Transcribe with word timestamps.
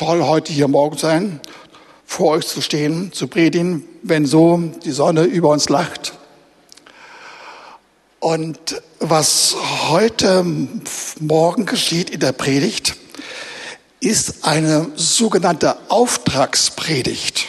toll, 0.00 0.24
heute 0.24 0.50
hier 0.50 0.66
morgen 0.66 0.96
zu 0.96 1.04
sein, 1.04 1.40
vor 2.06 2.28
euch 2.28 2.46
zu 2.46 2.62
stehen, 2.62 3.12
zu 3.12 3.28
predigen, 3.28 3.86
wenn 4.02 4.24
so 4.24 4.56
die 4.82 4.92
Sonne 4.92 5.24
über 5.24 5.50
uns 5.50 5.68
lacht. 5.68 6.14
Und 8.18 8.80
was 8.98 9.54
heute 9.90 10.46
Morgen 11.20 11.66
geschieht 11.66 12.08
in 12.08 12.18
der 12.18 12.32
Predigt, 12.32 12.96
ist 14.00 14.46
eine 14.46 14.90
sogenannte 14.94 15.76
Auftragspredigt. 15.90 17.48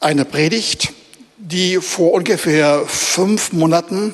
Eine 0.00 0.24
Predigt, 0.24 0.92
die 1.38 1.76
vor 1.76 2.14
ungefähr 2.14 2.82
fünf 2.88 3.52
Monaten 3.52 4.10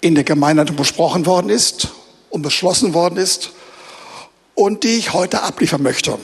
in 0.00 0.14
der 0.14 0.22
Gemeinde 0.22 0.64
besprochen 0.66 1.26
worden 1.26 1.50
ist 1.50 1.88
und 2.30 2.42
beschlossen 2.42 2.94
worden 2.94 3.16
ist 3.16 3.50
und 4.58 4.82
die 4.82 4.96
ich 4.96 5.12
heute 5.12 5.42
abliefern 5.42 5.82
möchte. 5.82 6.18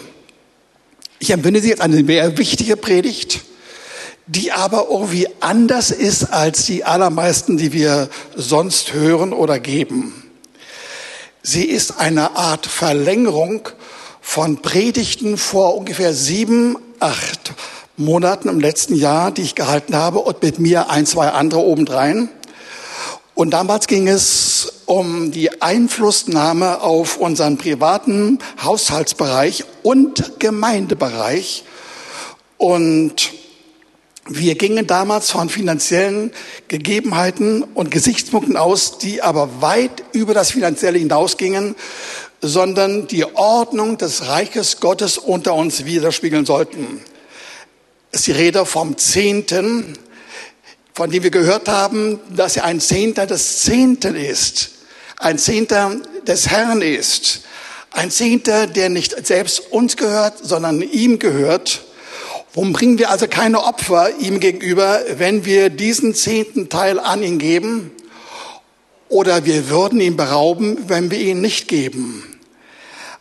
Ich 1.21 1.31
empfinde 1.31 1.61
sie 1.61 1.73
als 1.73 1.81
eine 1.81 2.05
sehr 2.05 2.37
wichtige 2.37 2.77
Predigt, 2.77 3.43
die 4.27 4.51
aber 4.51 4.89
irgendwie 4.91 5.29
anders 5.39 5.93
ist 5.93 6.25
als 6.25 6.67
die 6.67 6.83
allermeisten, 6.83 7.57
die 7.57 7.73
wir 7.73 8.11
sonst 8.35 8.93
hören 8.93 9.33
oder 9.33 9.61
geben. 9.61 10.13
Sie 11.43 11.65
ist 11.65 12.01
eine 12.01 12.37
Art 12.37 12.67
Verlängerung 12.67 13.69
von 14.21 14.63
Predigten 14.63 15.37
vor 15.37 15.77
ungefähr 15.77 16.13
sieben, 16.13 16.77
acht 16.99 17.53
Monaten 17.97 18.49
im 18.49 18.59
letzten 18.59 18.97
Jahr, 18.97 19.31
die 19.31 19.43
ich 19.43 19.55
gehalten 19.55 19.95
habe 19.95 20.19
und 20.19 20.43
mit 20.43 20.59
mir 20.59 20.91
ein, 20.91 21.07
zwei 21.07 21.29
andere 21.29 21.61
obendrein. 21.61 22.29
Und 23.35 23.51
damals 23.51 23.89
ging 23.89 24.07
es 24.07 24.73
um 24.87 25.33
die 25.33 25.61
Einflussnahme 25.61 26.81
auf 26.83 27.17
unseren 27.17 27.59
privaten 27.59 28.39
Haushaltsbereich 28.63 29.65
und 29.83 30.39
Gemeindebereich. 30.39 31.65
Und 32.59 33.33
wir 34.27 34.55
gingen 34.55 34.87
damals 34.87 35.33
von 35.33 35.49
finanziellen 35.49 36.31
Gegebenheiten 36.69 37.63
und 37.63 37.91
Gesichtspunkten 37.91 38.57
aus, 38.57 38.99
die 38.99 39.21
aber 39.21 39.61
weit 39.61 40.05
über 40.13 40.33
das 40.33 40.53
Finanzielle 40.53 40.99
hinausgingen, 40.99 41.75
sondern 42.41 43.09
die 43.09 43.25
Ordnung 43.25 43.99
des 43.99 44.29
Reiches 44.29 44.79
Gottes 44.79 45.19
unter 45.19 45.55
uns 45.55 45.85
widerspiegeln 45.85 46.47
sollten. 46.47 47.03
Es 48.13 48.21
ist 48.21 48.27
die 48.29 48.33
Rede 48.33 48.65
vom 48.65 48.97
Zehnten, 48.97 49.99
von 50.95 51.11
dem 51.11 51.23
wir 51.23 51.31
gehört 51.31 51.69
haben, 51.69 52.21
dass 52.35 52.57
er 52.57 52.65
ein 52.65 52.81
Zehnter 52.81 53.27
des 53.27 53.63
Zehnten 53.63 54.17
ist, 54.17 54.71
ein 55.19 55.39
Zehnter 55.39 55.97
des 56.27 56.49
Herrn 56.49 56.81
ist, 56.83 57.43
ein 57.91 58.11
Zehnter, 58.11 58.67
der 58.67 58.89
nicht 58.89 59.27
selbst 59.27 59.73
uns 59.73 59.97
gehört, 59.97 60.39
sondern 60.43 60.81
ihm 60.81 61.19
gehört 61.19 61.83
Warum 62.55 62.73
bringen 62.73 62.99
wir 62.99 63.11
also 63.11 63.27
keine 63.27 63.65
Opfer 63.65 64.17
ihm 64.21 64.39
gegenüber, 64.39 65.03
wenn 65.17 65.45
wir 65.45 65.71
diesen 65.71 66.15
zehnten 66.15 66.69
Teil 66.69 67.01
an 67.01 67.21
ihn 67.21 67.41
geben? 67.41 67.91
Oder 69.09 69.45
wir 69.45 69.69
würden 69.69 70.01
ihn 70.01 70.17
berauben, 70.17 70.89
wenn 70.89 71.11
wir 71.11 71.19
ihn 71.19 71.41
nicht 71.41 71.67
geben. 71.67 72.23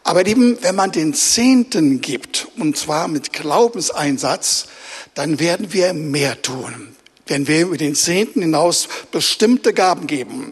Aber 0.04 0.28
eben, 0.28 0.62
wenn 0.62 0.76
man 0.76 0.92
den 0.92 1.16
Zehnten 1.16 2.00
gibt, 2.00 2.48
und 2.60 2.78
zwar 2.78 3.08
mit 3.08 3.34
Glaubenseinsatz, 3.34 4.68
dann 5.16 5.40
werden 5.40 5.74
wir 5.74 5.94
mehr 5.94 6.40
tun. 6.44 6.93
Wenn 7.28 7.48
wir 7.48 7.62
über 7.62 7.78
den 7.78 7.96
Zehnten 7.96 8.42
hinaus 8.42 8.88
bestimmte 9.12 9.74
Gaben 9.74 10.08
geben, 10.08 10.52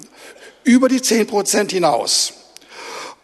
über 0.63 0.87
die 0.87 1.01
zehn 1.01 1.27
Prozent 1.27 1.71
hinaus. 1.71 2.33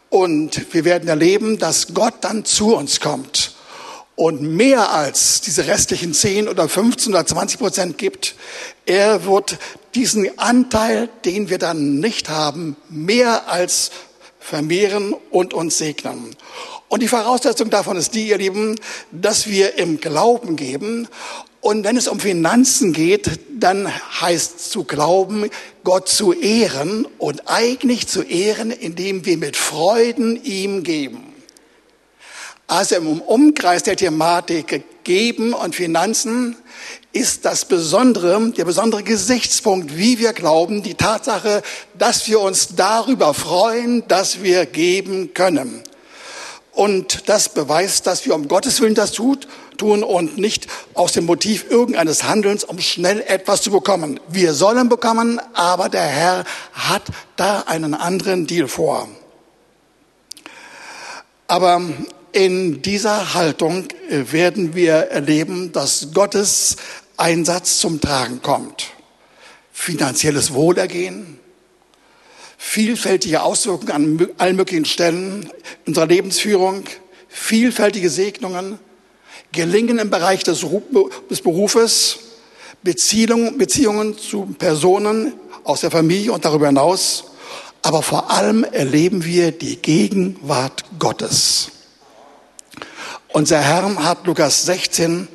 Und 0.10 0.74
wir 0.74 0.86
werden 0.86 1.08
erleben, 1.08 1.58
dass 1.58 1.94
Gott 1.94 2.16
dann 2.22 2.46
zu 2.46 2.76
uns 2.76 3.00
kommt 3.00 3.58
und 4.18 4.42
mehr 4.42 4.92
als 4.92 5.42
diese 5.42 5.68
restlichen 5.68 6.12
10 6.12 6.50
oder 6.50 6.68
15 6.68 7.14
oder 7.14 7.26
20 7.26 7.60
Prozent 7.60 7.98
gibt, 8.00 8.36
er 8.88 9.26
wird 9.26 9.60
diesen 9.94 10.40
Anteil, 10.40 11.08
den 11.24 11.50
wir 11.50 11.60
dann 11.60 12.00
nicht 12.00 12.28
haben, 12.28 12.76
mehr 12.90 13.48
als 13.48 13.92
vermehren 14.40 15.14
und 15.30 15.54
uns 15.54 15.78
segnen. 15.78 16.36
Und 16.90 17.04
die 17.04 17.08
Voraussetzung 17.08 17.70
davon 17.70 17.96
ist 17.96 18.16
die, 18.16 18.30
ihr 18.30 18.40
Lieben, 18.40 18.80
dass 19.12 19.46
wir 19.46 19.78
im 19.78 20.00
Glauben 20.02 20.56
geben. 20.56 21.08
Und 21.68 21.84
wenn 21.84 21.98
es 21.98 22.08
um 22.08 22.18
Finanzen 22.18 22.94
geht, 22.94 23.42
dann 23.60 23.92
heißt 24.22 24.72
zu 24.72 24.86
glauben, 24.86 25.50
Gott 25.84 26.08
zu 26.08 26.32
ehren 26.32 27.06
und 27.18 27.42
eigentlich 27.48 28.08
zu 28.08 28.22
ehren, 28.22 28.72
indem 28.72 29.26
wir 29.26 29.36
mit 29.36 29.58
Freuden 29.58 30.42
ihm 30.46 30.84
geben. 30.84 31.34
Also 32.68 32.96
im 32.96 33.20
Umkreis 33.20 33.84
der 33.84 33.98
Thematik 33.98 34.86
Geben 35.04 35.52
und 35.54 35.76
Finanzen 35.76 36.56
ist 37.12 37.44
das 37.44 37.66
Besondere, 37.66 38.50
der 38.52 38.64
besondere 38.64 39.04
Gesichtspunkt, 39.04 39.98
wie 39.98 40.20
wir 40.20 40.32
glauben, 40.32 40.84
die 40.84 40.96
Tatsache, 40.96 41.64
dass 41.98 42.30
wir 42.30 42.40
uns 42.40 42.78
darüber 42.78 43.34
freuen, 43.34 44.08
dass 44.08 44.42
wir 44.42 44.66
geben 44.66 45.34
können. 45.34 45.84
Und 46.72 47.28
das 47.28 47.50
beweist, 47.50 48.08
dass 48.08 48.26
wir 48.26 48.36
um 48.36 48.48
Gottes 48.48 48.80
Willen 48.80 48.96
das 48.96 49.12
tut, 49.12 49.48
tun 49.78 50.04
und 50.04 50.38
nicht 50.38 50.68
aus 50.94 51.14
dem 51.14 51.26
Motiv 51.26 51.66
irgendeines 51.70 52.24
Handelns, 52.24 52.64
um 52.64 52.80
schnell 52.80 53.22
etwas 53.22 53.62
zu 53.62 53.72
bekommen. 53.72 54.20
Wir 54.28 54.54
sollen 54.54 54.90
bekommen, 54.90 55.40
aber 55.54 55.90
der 55.90 56.06
Herr 56.06 56.44
hat 56.74 57.04
da 57.36 57.62
einen 57.68 57.94
anderen 57.94 58.48
Deal 58.48 58.68
vor. 58.68 59.08
Aber 61.48 61.82
in 62.34 62.82
dieser 62.82 63.34
Haltung 63.34 63.88
äh, 64.10 64.32
werden 64.32 64.76
wir 64.76 64.94
erleben, 64.94 65.72
dass 65.72 66.10
Gottes 66.14 66.76
Einsatz 67.16 67.80
zum 67.80 68.02
Tragen 68.02 68.42
kommt. 68.42 68.92
Finanzielles 69.72 70.54
Wohlergehen, 70.54 71.40
vielfältige 72.58 73.44
Auswirkungen 73.44 73.92
an 73.92 74.30
allen 74.38 74.56
möglichen 74.56 74.86
Stellen 74.86 75.50
unserer 75.86 76.08
Lebensführung, 76.08 76.84
vielfältige 77.30 78.10
Segnungen, 78.10 78.80
Gelingen 79.52 80.00
im 80.00 80.10
Bereich 80.10 80.44
des, 80.44 80.66
Berufes, 81.44 82.20
Beziehungen, 82.84 83.58
Beziehungen 83.58 84.18
zu 84.18 84.56
Personen 84.58 85.34
aus 85.64 85.82
der 85.82 85.92
Familie 85.92 86.32
und 86.32 86.46
darüber 86.46 86.68
hinaus. 86.68 87.26
Aber 87.82 88.02
vor 88.02 88.32
allem 88.32 88.64
erleben 88.64 89.24
wir 89.24 89.52
die 89.52 89.78
Gegenwart 89.78 90.84
Gottes. 91.00 91.70
Unser 93.30 93.60
Herr 93.60 94.04
hat 94.04 94.26
Lukas 94.26 94.66
16 94.66 95.28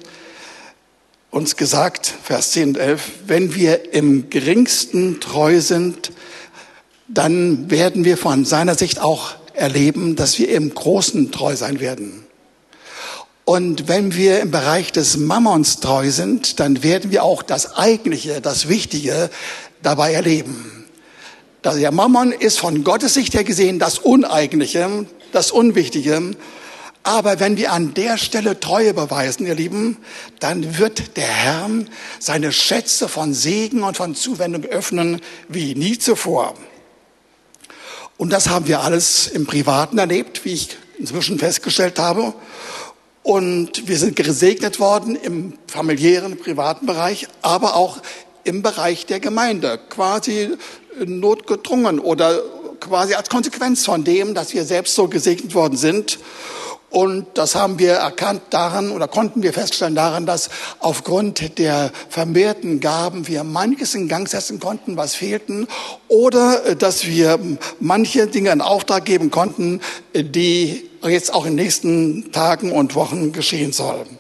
uns 1.31 1.57
gesagt, 1.57 2.13
Vers 2.23 2.53
10 2.53 2.69
und 2.71 2.79
11, 2.79 3.11
wenn 3.27 3.55
wir 3.55 3.95
im 3.95 4.29
geringsten 4.29 5.19
treu 5.19 5.61
sind, 5.61 6.13
dann 7.09 7.71
werden 7.71 8.05
wir 8.05 8.19
von 8.19 8.45
seiner 8.45 8.75
Sicht 8.75 9.01
auch 9.01 9.33
erleben, 9.55 10.15
dass 10.15 10.39
wir 10.39 10.51
im 10.51 10.75
Großen 10.75 11.33
treu 11.33 11.57
sein 11.57 11.81
werden. 11.81 12.22
Und 13.45 13.89
wenn 13.89 14.15
wir 14.15 14.41
im 14.41 14.51
Bereich 14.51 14.93
des 14.93 15.17
Mammons 15.17 15.81
treu 15.81 16.11
sind, 16.11 16.61
dann 16.61 16.83
werden 16.83 17.11
wir 17.11 17.25
auch 17.25 17.43
das 17.43 17.75
Eigentliche, 17.77 18.41
das 18.41 18.69
Wichtige 18.69 19.31
dabei 19.83 20.13
erleben. 20.13 20.87
Der 21.65 21.93
Mammon 21.93 22.33
ist 22.33 22.61
von 22.61 22.85
Gottes 22.85 23.15
Sicht 23.15 23.35
her 23.35 23.45
gesehen 23.45 23.79
das 23.79 23.99
Uneigentliche, 23.99 25.07
das 25.33 25.51
Unwichtige. 25.51 26.33
Aber 27.05 27.41
wenn 27.41 27.57
wir 27.57 27.73
an 27.73 27.95
der 27.95 28.17
Stelle 28.17 28.61
Treue 28.61 28.95
beweisen, 28.95 29.47
ihr 29.47 29.57
Lieben, 29.57 29.97
dann 30.39 30.79
wird 30.79 31.17
der 31.17 31.27
Herr 31.27 31.69
seine 32.21 32.53
Schätze 32.53 33.09
von 33.09 33.35
Segen 33.35 33.83
und 33.83 33.97
von 33.97 34.15
Zuwendung 34.15 34.65
öffnen 34.65 35.21
wie 35.49 35.75
nie 35.75 35.99
zuvor. 35.99 36.55
Und 38.19 38.31
das 38.33 38.49
haben 38.49 38.69
wir 38.69 38.83
alles 38.83 39.27
im 39.27 39.47
Privaten 39.47 39.99
erlebt, 39.99 40.45
wie 40.45 40.53
ich 40.53 40.77
inzwischen 40.99 41.41
festgestellt 41.41 41.99
habe. 41.99 42.35
Und 43.23 43.87
wir 43.87 43.99
sind 43.99 44.17
gesegnet 44.17 44.81
worden 44.81 45.17
im 45.17 45.55
familiären, 45.69 46.39
privaten 46.39 46.87
Bereich, 46.87 47.29
aber 47.41 47.77
auch 47.77 47.99
im 48.45 48.63
Bereich 48.63 49.07
der 49.07 49.21
Gemeinde, 49.21 49.79
quasi 49.89 50.51
notgedrungen 51.05 52.01
oder 52.01 52.43
quasi 52.81 53.15
als 53.15 53.29
Konsequenz 53.29 53.85
von 53.85 54.03
dem, 54.03 54.35
dass 54.35 54.53
wir 54.55 54.65
selbst 54.65 54.95
so 54.95 55.07
gesegnet 55.07 55.55
worden 55.55 55.77
sind. 55.77 56.19
Und 56.91 57.27
das 57.35 57.55
haben 57.55 57.79
wir 57.79 57.93
erkannt 57.93 58.43
daran 58.51 58.91
oder 58.91 59.09
konnten 59.09 59.43
wir 59.43 59.55
feststellen 59.55 59.95
daran, 59.95 60.27
dass 60.27 60.51
aufgrund 60.79 61.59
der 61.59 61.91
vermehrten 62.11 62.81
Gaben 62.81 63.29
wir 63.29 63.45
manches 63.45 63.95
in 63.95 64.09
Gang 64.09 64.29
setzen 64.29 64.61
konnten, 64.61 64.99
was 64.99 65.15
fehlten, 65.15 65.69
oder 66.09 66.75
dass 66.75 67.07
wir 67.07 67.39
manche 67.81 68.27
Dinge 68.27 68.51
in 68.51 68.61
Auftrag 68.61 69.07
geben 69.07 69.31
konnten, 69.31 69.81
die 70.15 70.91
jetzt 71.11 71.33
auch 71.33 71.45
in 71.45 71.57
den 71.57 71.65
nächsten 71.65 72.33
Tagen 72.33 72.73
und 72.73 72.95
Wochen 72.95 73.33
geschehen 73.33 73.73
sollen. 73.73 74.19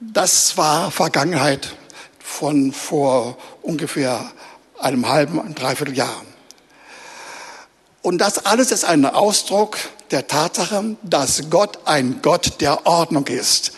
Das 0.00 0.56
war 0.56 0.90
Vergangenheit 0.90 1.74
von 2.18 2.72
vor 2.72 3.36
ungefähr 3.62 4.30
einem 4.78 5.08
halben, 5.08 5.54
dreiviertel 5.54 5.96
Jahr. 5.96 6.22
Und 8.02 8.18
das 8.18 8.44
alles 8.44 8.70
ist 8.70 8.84
ein 8.84 9.06
Ausdruck 9.06 9.78
der 10.10 10.26
Tatsache, 10.26 10.96
dass 11.02 11.48
Gott 11.48 11.78
ein 11.86 12.20
Gott 12.20 12.60
der 12.60 12.86
Ordnung 12.86 13.26
ist. 13.28 13.72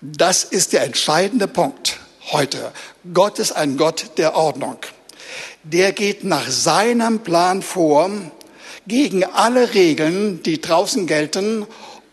Das 0.00 0.44
ist 0.44 0.72
der 0.72 0.84
entscheidende 0.84 1.48
Punkt 1.48 1.98
heute. 2.32 2.72
Gott 3.14 3.38
ist 3.38 3.52
ein 3.52 3.76
Gott 3.76 4.18
der 4.18 4.36
Ordnung. 4.36 4.76
Der 5.62 5.92
geht 5.92 6.24
nach 6.24 6.50
seinem 6.50 7.20
Plan 7.20 7.62
vor, 7.62 8.10
gegen 8.86 9.24
alle 9.24 9.74
Regeln, 9.74 10.42
die 10.42 10.60
draußen 10.60 11.06
gelten 11.06 11.66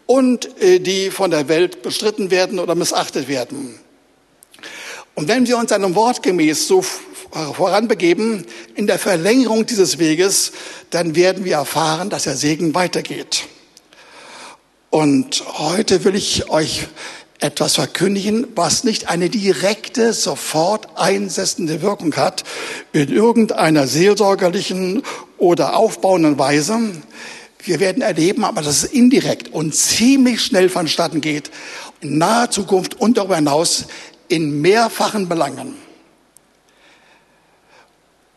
und 0.06 0.62
äh, 0.62 0.80
die 0.80 1.12
von 1.12 1.32
der 1.32 1.48
Welt 1.48 1.82
bestritten 1.82 2.32
werden 2.32 2.60
oder 2.60 2.76
missachtet 2.76 3.28
werden. 3.28 3.80
Und 5.16 5.28
wenn 5.28 5.48
wir 5.48 5.58
uns 5.58 5.72
einem 5.72 5.96
Wort 5.96 6.24
gemäß 6.24 6.68
so 6.68 6.82
voranbegeben 6.82 8.46
in 8.76 8.88
der 8.88 8.98
Verlängerung 8.98 9.66
dieses 9.66 10.00
Weges, 10.00 10.52
dann 10.90 11.16
werden 11.16 11.46
wir 11.46 11.56
erfahren, 11.56 12.10
dass 12.10 12.24
der 12.24 12.36
Segen 12.36 12.74
weitergeht. 12.74 13.46
Und 14.90 15.44
heute 15.60 16.04
will 16.04 16.16
ich 16.16 16.50
euch 16.50 16.88
etwas 17.40 17.76
verkündigen, 17.76 18.48
was 18.56 18.84
nicht 18.84 19.10
eine 19.10 19.30
direkte, 19.30 20.14
sofort 20.14 20.88
einsetzende 20.98 21.82
Wirkung 21.82 22.16
hat 22.16 22.44
in 22.92 23.10
irgendeiner 23.10 23.88
seelsorgerlichen 23.88 25.04
oder 25.40 25.76
aufbauenden 25.76 26.38
Weise. 26.38 26.78
Wir 27.64 27.80
werden 27.80 28.02
erleben, 28.02 28.44
aber 28.44 28.62
dass 28.62 28.84
es 28.84 28.92
indirekt 28.92 29.52
und 29.52 29.76
ziemlich 29.76 30.42
schnell 30.42 30.70
vonstatten 30.70 31.22
geht, 31.22 31.52
in 32.02 32.18
naher 32.18 32.52
Zukunft 32.52 33.00
und 33.00 33.18
darüber 33.18 33.36
hinaus 33.36 33.86
in 34.28 34.62
mehrfachen 34.62 35.28
Belangen. 35.28 35.76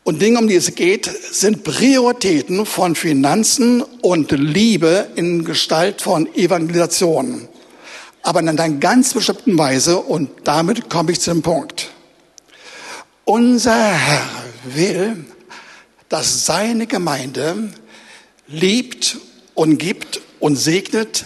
Und 0.05 0.21
Dinge, 0.21 0.39
um 0.39 0.49
die 0.49 0.57
es 0.57 0.75
geht, 0.75 1.05
sind 1.05 1.63
Prioritäten 1.63 2.67
von 2.67 2.97
Finanzen 2.97 3.83
und 3.83 4.33
Liebe 4.33 5.09
in 5.15 5.45
Gestalt 5.45 6.01
von 6.01 6.33
Evangelisation 6.35 7.49
aber 8.23 8.41
in 8.41 8.49
einer 8.49 8.69
ganz 8.79 9.15
bestimmten 9.15 9.59
Weise. 9.59 9.99
Und 9.99 10.31
damit 10.45 10.89
komme 10.89 11.13
ich 11.13 11.21
zu 11.21 11.31
dem 11.31 11.43
Punkt. 11.43 11.91
Unser 13.25 13.93
Herr 13.93 14.29
will, 14.65 15.25
dass 16.13 16.45
seine 16.45 16.87
Gemeinde 16.87 17.71
liebt 18.47 19.17
und 19.55 19.79
gibt 19.79 20.21
und 20.41 20.57
segnet, 20.57 21.25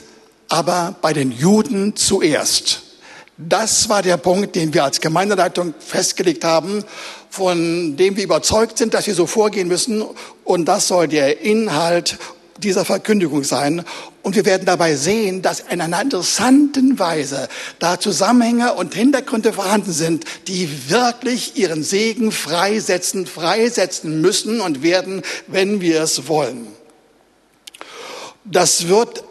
aber 0.49 0.95
bei 1.03 1.13
den 1.13 1.33
Juden 1.33 1.97
zuerst. 1.97 2.83
Das 3.37 3.89
war 3.89 4.03
der 4.03 4.17
Punkt, 4.17 4.55
den 4.55 4.73
wir 4.75 4.85
als 4.85 5.01
Gemeindeleitung 5.01 5.75
festgelegt 5.81 6.45
haben, 6.45 6.85
von 7.31 7.97
dem 7.97 8.17
wir 8.17 8.23
überzeugt 8.23 8.79
sind, 8.79 8.95
dass 8.95 9.09
wir 9.09 9.17
so 9.17 9.27
vorgehen 9.27 9.67
müssen. 9.67 10.05
Und 10.45 10.67
das 10.67 10.87
soll 10.87 11.09
der 11.09 11.41
Inhalt 11.41 12.17
dieser 12.59 12.85
Verkündigung 12.85 13.43
sein. 13.43 13.85
Und 14.27 14.35
wir 14.35 14.45
werden 14.45 14.65
dabei 14.67 14.97
sehen, 14.97 15.41
dass 15.41 15.61
in 15.61 15.81
einer 15.81 16.03
interessanten 16.03 16.99
Weise 16.99 17.49
da 17.79 18.01
Zusammenhänge 18.01 18.75
und 18.75 18.93
Hintergründe 18.93 19.53
vorhanden 19.53 19.93
sind, 19.93 20.25
die 20.49 20.91
wirklich 20.91 21.57
ihren 21.57 21.85
Segen 21.85 22.33
freisetzen, 22.33 23.25
freisetzen 23.29 24.21
müssen 24.21 24.61
und 24.61 24.83
werden, 24.83 25.23
wenn 25.47 25.81
wir 25.81 26.03
es 26.03 26.27
wollen. 26.27 26.67
Das 28.45 28.89
wird 28.89 29.23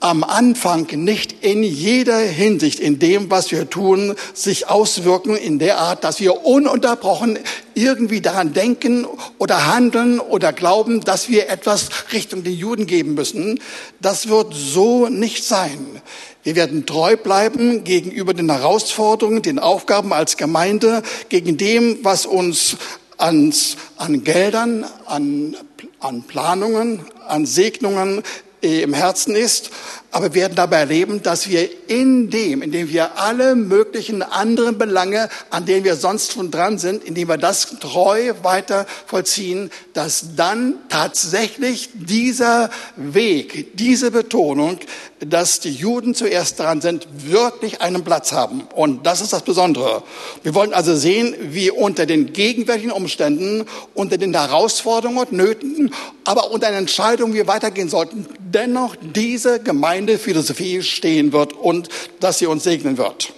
am 0.00 0.24
Anfang 0.24 0.86
nicht 0.92 1.44
in 1.44 1.62
jeder 1.62 2.18
Hinsicht 2.18 2.80
in 2.80 2.98
dem, 2.98 3.30
was 3.30 3.52
wir 3.52 3.70
tun, 3.70 4.14
sich 4.34 4.68
auswirken 4.68 5.36
in 5.36 5.58
der 5.58 5.78
Art, 5.78 6.04
dass 6.04 6.20
wir 6.20 6.44
ununterbrochen 6.44 7.38
irgendwie 7.74 8.20
daran 8.20 8.52
denken 8.52 9.06
oder 9.38 9.72
handeln 9.72 10.20
oder 10.20 10.52
glauben, 10.52 11.00
dass 11.02 11.28
wir 11.28 11.48
etwas 11.48 11.88
Richtung 12.12 12.42
den 12.42 12.54
Juden 12.54 12.86
geben 12.86 13.14
müssen. 13.14 13.60
Das 14.00 14.28
wird 14.28 14.54
so 14.54 15.08
nicht 15.08 15.44
sein. 15.44 16.02
Wir 16.42 16.56
werden 16.56 16.84
treu 16.84 17.16
bleiben 17.16 17.84
gegenüber 17.84 18.34
den 18.34 18.50
Herausforderungen, 18.50 19.42
den 19.42 19.60
Aufgaben 19.60 20.12
als 20.12 20.36
Gemeinde, 20.36 21.02
gegen 21.28 21.56
dem, 21.56 21.98
was 22.02 22.26
uns 22.26 22.76
ans, 23.16 23.76
an 23.96 24.24
Geldern, 24.24 24.84
an, 25.06 25.56
an 26.00 26.24
Planungen, 26.24 27.00
an 27.28 27.46
Segnungen 27.46 28.22
im 28.62 28.94
Herzen 28.94 29.34
ist, 29.34 29.70
aber 30.12 30.34
werden 30.34 30.54
dabei 30.54 30.76
erleben, 30.76 31.22
dass 31.22 31.48
wir 31.48 31.68
in 31.88 32.28
dem, 32.28 32.60
indem 32.60 32.90
wir 32.90 33.18
alle 33.18 33.56
möglichen 33.56 34.22
anderen 34.22 34.76
Belange, 34.76 35.30
an 35.48 35.64
denen 35.64 35.84
wir 35.84 35.96
sonst 35.96 36.32
schon 36.32 36.50
dran 36.50 36.78
sind, 36.78 37.02
indem 37.02 37.28
wir 37.28 37.38
das 37.38 37.78
treu 37.80 38.34
weiter 38.42 38.86
vollziehen, 39.06 39.70
dass 39.94 40.36
dann 40.36 40.74
tatsächlich 40.90 41.88
dieser 41.94 42.70
Weg, 42.96 43.76
diese 43.78 44.10
Betonung, 44.10 44.78
dass 45.20 45.60
die 45.60 45.72
Juden 45.72 46.14
zuerst 46.14 46.58
dran 46.58 46.82
sind, 46.82 47.08
wirklich 47.14 47.80
einen 47.80 48.04
Platz 48.04 48.32
haben. 48.32 48.68
Und 48.74 49.06
das 49.06 49.22
ist 49.22 49.32
das 49.32 49.42
Besondere. 49.42 50.02
Wir 50.42 50.54
wollen 50.54 50.74
also 50.74 50.94
sehen, 50.94 51.34
wie 51.40 51.70
unter 51.70 52.04
den 52.04 52.34
gegenwärtigen 52.34 52.92
Umständen, 52.92 53.64
unter 53.94 54.18
den 54.18 54.34
Herausforderungen 54.34 55.18
und 55.18 55.32
Nöten, 55.32 55.94
aber 56.24 56.50
unter 56.50 56.68
den 56.68 56.76
Entscheidungen 56.76 57.34
wir 57.34 57.46
weitergehen 57.46 57.88
sollten, 57.88 58.26
dennoch 58.38 58.96
diese 59.00 59.60
Gemeindephilosophie 60.06 60.82
stehen 60.82 61.32
wird 61.32 61.52
und 61.52 61.88
dass 62.20 62.38
sie 62.38 62.46
uns 62.46 62.64
segnen 62.64 62.98
wird. 62.98 63.32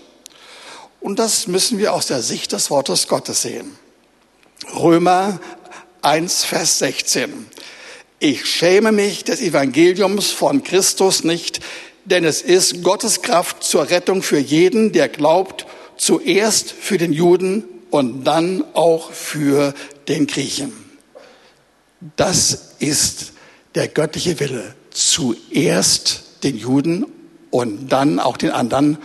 Und 1.01 1.19
das 1.19 1.47
müssen 1.47 1.79
wir 1.79 1.93
aus 1.93 2.07
der 2.07 2.23
Sicht 2.23 2.53
des 2.53 2.71
Wortes 2.71 3.09
Gottes 3.09 3.43
sehen. 3.43 3.77
Römer 4.75 5.41
1, 6.01 6.45
Vers 6.45 6.79
16. 6.79 7.47
Ich 8.19 8.47
schäme 8.47 8.93
mich 8.93 9.25
des 9.25 9.43
Evangeliums 9.43 10.31
von 10.31 10.63
Christus 10.63 11.25
nicht, 11.25 11.61
denn 12.07 12.25
es 12.25 12.41
ist 12.41 12.83
Gottes 12.83 13.21
Kraft 13.21 13.63
zur 13.63 13.91
Rettung 13.91 14.23
für 14.23 14.39
jeden, 14.39 14.93
der 14.93 15.09
glaubt, 15.09 15.67
zuerst 15.99 16.73
für 16.73 16.97
den 16.97 17.13
Juden 17.13 17.65
und 17.91 18.25
dann 18.25 18.65
auch 18.73 19.13
für 19.13 19.75
den 20.09 20.27
Griechen. 20.27 20.73
Das 22.17 22.75
ist 22.79 23.33
der 23.75 23.89
göttliche 23.89 24.41
Wille 24.41 24.75
zuerst 24.91 26.24
den 26.45 26.57
Juden 26.57 27.07
und 27.51 27.89
dann 27.91 28.21
auch 28.21 28.37
den 28.37 28.51
anderen. 28.51 28.99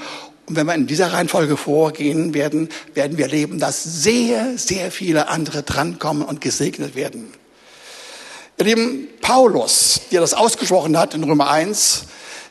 Und 0.46 0.56
wenn 0.56 0.66
wir 0.66 0.74
in 0.74 0.88
dieser 0.88 1.14
Reihenfolge 1.14 1.58
vorgehen 1.58 2.34
werden, 2.34 2.70
werden 2.94 3.18
wir 3.18 3.26
erleben, 3.26 3.60
dass 3.60 3.84
sehr, 3.84 4.58
sehr 4.58 4.92
viele 4.92 5.28
andere 5.28 5.64
drankommen 5.64 6.24
und 6.24 6.42
gesegnet 6.42 6.96
werden. 6.96 7.32
Ihr 8.58 8.66
Lieben, 8.66 9.08
Paulus, 9.22 10.02
der 10.12 10.22
das 10.22 10.34
ausgesprochen 10.34 10.98
hat 10.98 11.14
in 11.14 11.24
Römer 11.24 11.50
1, 11.50 12.06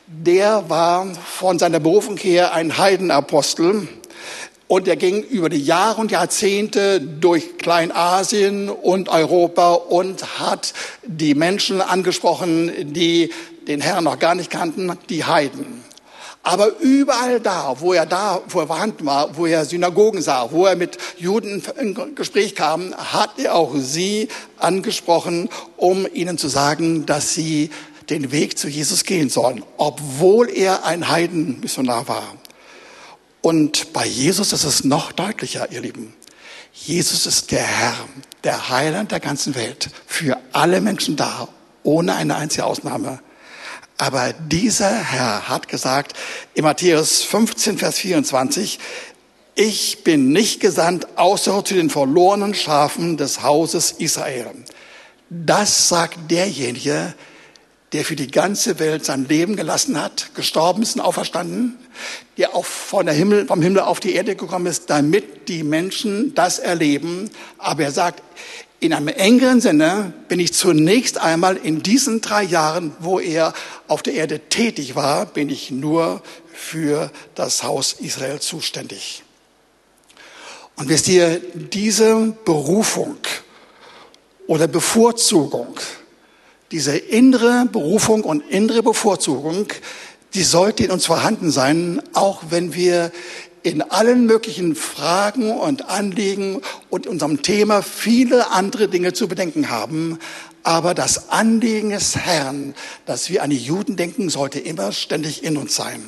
der 0.06 0.70
war 0.70 1.06
von 1.14 1.58
seiner 1.58 1.80
Berufung 1.80 2.16
her 2.16 2.54
ein 2.54 2.78
Heidenapostel. 2.78 3.88
Und 4.68 4.86
er 4.86 4.96
ging 4.96 5.22
über 5.22 5.48
die 5.48 5.62
Jahre 5.62 6.00
und 6.00 6.10
Jahrzehnte 6.10 7.00
durch 7.00 7.58
Kleinasien 7.58 8.70
und 8.70 9.08
Europa 9.08 9.72
und 9.72 10.38
hat 10.38 10.72
die 11.04 11.34
Menschen 11.34 11.80
angesprochen, 11.80 12.92
die 12.94 13.30
den 13.68 13.80
Herrn 13.80 14.04
noch 14.04 14.18
gar 14.18 14.34
nicht 14.34 14.50
kannten, 14.50 14.90
die 15.08 15.24
Heiden. 15.24 15.84
Aber 16.42 16.78
überall 16.78 17.40
da, 17.40 17.76
wo 17.78 17.92
er 17.92 18.06
da, 18.06 18.40
vorhanden 18.48 19.04
war, 19.04 19.36
wo 19.36 19.44
er 19.44 19.66
Synagogen 19.66 20.22
sah, 20.22 20.50
wo 20.50 20.64
er 20.64 20.76
mit 20.76 20.96
Juden 21.18 21.62
in 21.78 22.14
Gespräch 22.14 22.54
kam, 22.54 22.94
hat 22.94 23.38
er 23.38 23.54
auch 23.54 23.74
sie 23.76 24.28
angesprochen, 24.56 25.50
um 25.76 26.06
ihnen 26.12 26.38
zu 26.38 26.48
sagen, 26.48 27.04
dass 27.04 27.34
sie 27.34 27.70
den 28.08 28.32
Weg 28.32 28.56
zu 28.56 28.68
Jesus 28.68 29.04
gehen 29.04 29.28
sollen, 29.28 29.62
obwohl 29.76 30.48
er 30.48 30.86
ein 30.86 31.08
Heidenmissionar 31.08 32.08
war. 32.08 32.34
Und 33.42 33.92
bei 33.92 34.06
Jesus 34.06 34.54
ist 34.54 34.64
es 34.64 34.84
noch 34.84 35.12
deutlicher, 35.12 35.70
ihr 35.70 35.82
Lieben. 35.82 36.14
Jesus 36.72 37.26
ist 37.26 37.50
der 37.50 37.64
Herr, 37.64 37.96
der 38.44 38.70
Heiland 38.70 39.12
der 39.12 39.20
ganzen 39.20 39.54
Welt, 39.54 39.90
für 40.06 40.38
alle 40.52 40.80
Menschen 40.80 41.16
da, 41.16 41.48
ohne 41.82 42.14
eine 42.14 42.36
einzige 42.36 42.64
Ausnahme. 42.64 43.20
Aber 43.98 44.32
dieser 44.32 44.94
Herr 44.94 45.48
hat 45.48 45.66
gesagt 45.66 46.12
in 46.54 46.62
Matthäus 46.62 47.24
15, 47.24 47.78
Vers 47.78 47.98
24, 47.98 48.78
ich 49.56 50.04
bin 50.04 50.30
nicht 50.30 50.60
gesandt 50.60 51.08
außer 51.16 51.64
zu 51.64 51.74
den 51.74 51.90
verlorenen 51.90 52.54
Schafen 52.54 53.16
des 53.16 53.42
Hauses 53.42 53.90
Israel. 53.90 54.52
Das 55.30 55.88
sagt 55.88 56.30
derjenige, 56.30 57.12
der 57.92 58.04
für 58.04 58.14
die 58.14 58.30
ganze 58.30 58.78
Welt 58.78 59.04
sein 59.04 59.26
Leben 59.26 59.56
gelassen 59.56 60.00
hat, 60.00 60.30
gestorben 60.34 60.82
ist 60.82 60.94
und 60.94 61.00
auferstanden, 61.00 61.76
der 62.36 62.54
auf, 62.54 62.66
von 62.66 63.04
der 63.04 63.14
Himmel, 63.16 63.46
vom 63.46 63.62
Himmel 63.62 63.80
auf 63.80 63.98
die 63.98 64.12
Erde 64.12 64.36
gekommen 64.36 64.66
ist, 64.66 64.90
damit 64.90 65.48
die 65.48 65.64
Menschen 65.64 66.34
das 66.34 66.60
erleben. 66.60 67.30
Aber 67.56 67.82
er 67.82 67.90
sagt, 67.90 68.22
in 68.80 68.92
einem 68.92 69.08
engeren 69.08 69.60
Sinne 69.60 70.12
bin 70.28 70.38
ich 70.38 70.52
zunächst 70.52 71.18
einmal 71.18 71.56
in 71.56 71.82
diesen 71.82 72.20
drei 72.20 72.44
Jahren, 72.44 72.92
wo 73.00 73.18
er 73.18 73.52
auf 73.88 74.02
der 74.02 74.14
Erde 74.14 74.40
tätig 74.48 74.94
war, 74.94 75.26
bin 75.26 75.50
ich 75.50 75.70
nur 75.70 76.22
für 76.52 77.10
das 77.34 77.62
Haus 77.62 77.94
Israel 77.94 78.40
zuständig. 78.40 79.24
Und 80.76 80.88
wisst 80.88 81.08
ihr, 81.08 81.40
diese 81.54 82.36
Berufung 82.44 83.16
oder 84.46 84.68
Bevorzugung 84.68 85.78
Diese 86.70 86.98
innere 86.98 87.66
Berufung 87.72 88.22
und 88.24 88.42
innere 88.50 88.82
Bevorzugung, 88.82 89.68
die 90.34 90.42
sollte 90.42 90.84
in 90.84 90.90
uns 90.90 91.06
vorhanden 91.06 91.50
sein, 91.50 92.02
auch 92.12 92.42
wenn 92.50 92.74
wir 92.74 93.10
in 93.68 93.82
allen 93.82 94.26
möglichen 94.26 94.74
Fragen 94.74 95.50
und 95.50 95.88
Anliegen 95.88 96.60
und 96.90 97.06
unserem 97.06 97.42
Thema 97.42 97.82
viele 97.82 98.50
andere 98.50 98.88
Dinge 98.88 99.12
zu 99.12 99.28
bedenken 99.28 99.68
haben. 99.68 100.18
Aber 100.62 100.94
das 100.94 101.30
Anliegen 101.30 101.90
des 101.90 102.16
Herrn, 102.16 102.74
dass 103.06 103.30
wir 103.30 103.42
an 103.42 103.50
die 103.50 103.58
Juden 103.58 103.96
denken, 103.96 104.30
sollte 104.30 104.58
immer 104.58 104.92
ständig 104.92 105.44
in 105.44 105.56
uns 105.56 105.76
sein. 105.76 106.02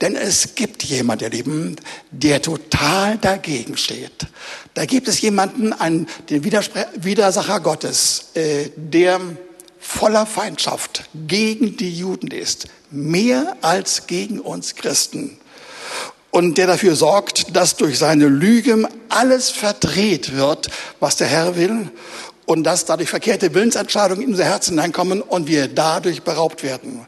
Denn 0.00 0.16
es 0.16 0.56
gibt 0.56 0.82
jemand, 0.82 1.22
ihr 1.22 1.30
Lieben, 1.30 1.76
der 2.10 2.42
total 2.42 3.16
dagegen 3.18 3.76
steht. 3.76 4.26
Da 4.74 4.84
gibt 4.84 5.08
es 5.08 5.20
jemanden, 5.20 5.72
einen, 5.72 6.08
den 6.30 6.44
Widerspre 6.44 6.88
Widersacher 6.96 7.60
Gottes, 7.60 8.30
äh, 8.34 8.70
der 8.76 9.20
voller 9.78 10.26
Feindschaft 10.26 11.04
gegen 11.14 11.76
die 11.76 11.96
Juden 11.96 12.28
ist. 12.28 12.66
Mehr 12.90 13.56
als 13.60 14.06
gegen 14.06 14.40
uns 14.40 14.74
Christen. 14.74 15.38
Und 16.34 16.58
der 16.58 16.66
dafür 16.66 16.96
sorgt, 16.96 17.54
dass 17.54 17.76
durch 17.76 17.96
seine 17.96 18.26
Lüge 18.26 18.88
alles 19.08 19.50
verdreht 19.50 20.36
wird, 20.36 20.68
was 20.98 21.14
der 21.14 21.28
Herr 21.28 21.54
will. 21.54 21.92
Und 22.44 22.64
dass 22.64 22.86
dadurch 22.86 23.08
verkehrte 23.08 23.54
Willensentscheidungen 23.54 24.24
in 24.24 24.30
unser 24.30 24.44
Herzen 24.44 24.70
hineinkommen 24.72 25.22
und 25.22 25.46
wir 25.46 25.68
dadurch 25.68 26.22
beraubt 26.22 26.64
werden. 26.64 27.06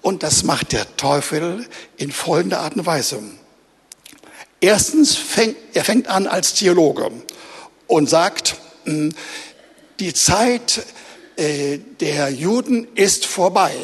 Und 0.00 0.22
das 0.22 0.42
macht 0.42 0.72
der 0.72 0.96
Teufel 0.96 1.66
in 1.98 2.10
folgender 2.10 2.60
Art 2.60 2.76
und 2.76 2.86
Weise. 2.86 3.18
Erstens, 4.62 5.16
fängt, 5.16 5.58
er 5.74 5.84
fängt 5.84 6.08
an 6.08 6.26
als 6.26 6.54
Theologe 6.54 7.10
und 7.86 8.08
sagt, 8.08 8.56
hm, 8.84 9.12
die 10.00 10.14
Zeit 10.14 10.82
äh, 11.36 11.76
der 12.00 12.30
Juden 12.30 12.88
ist 12.94 13.26
vorbei. 13.26 13.74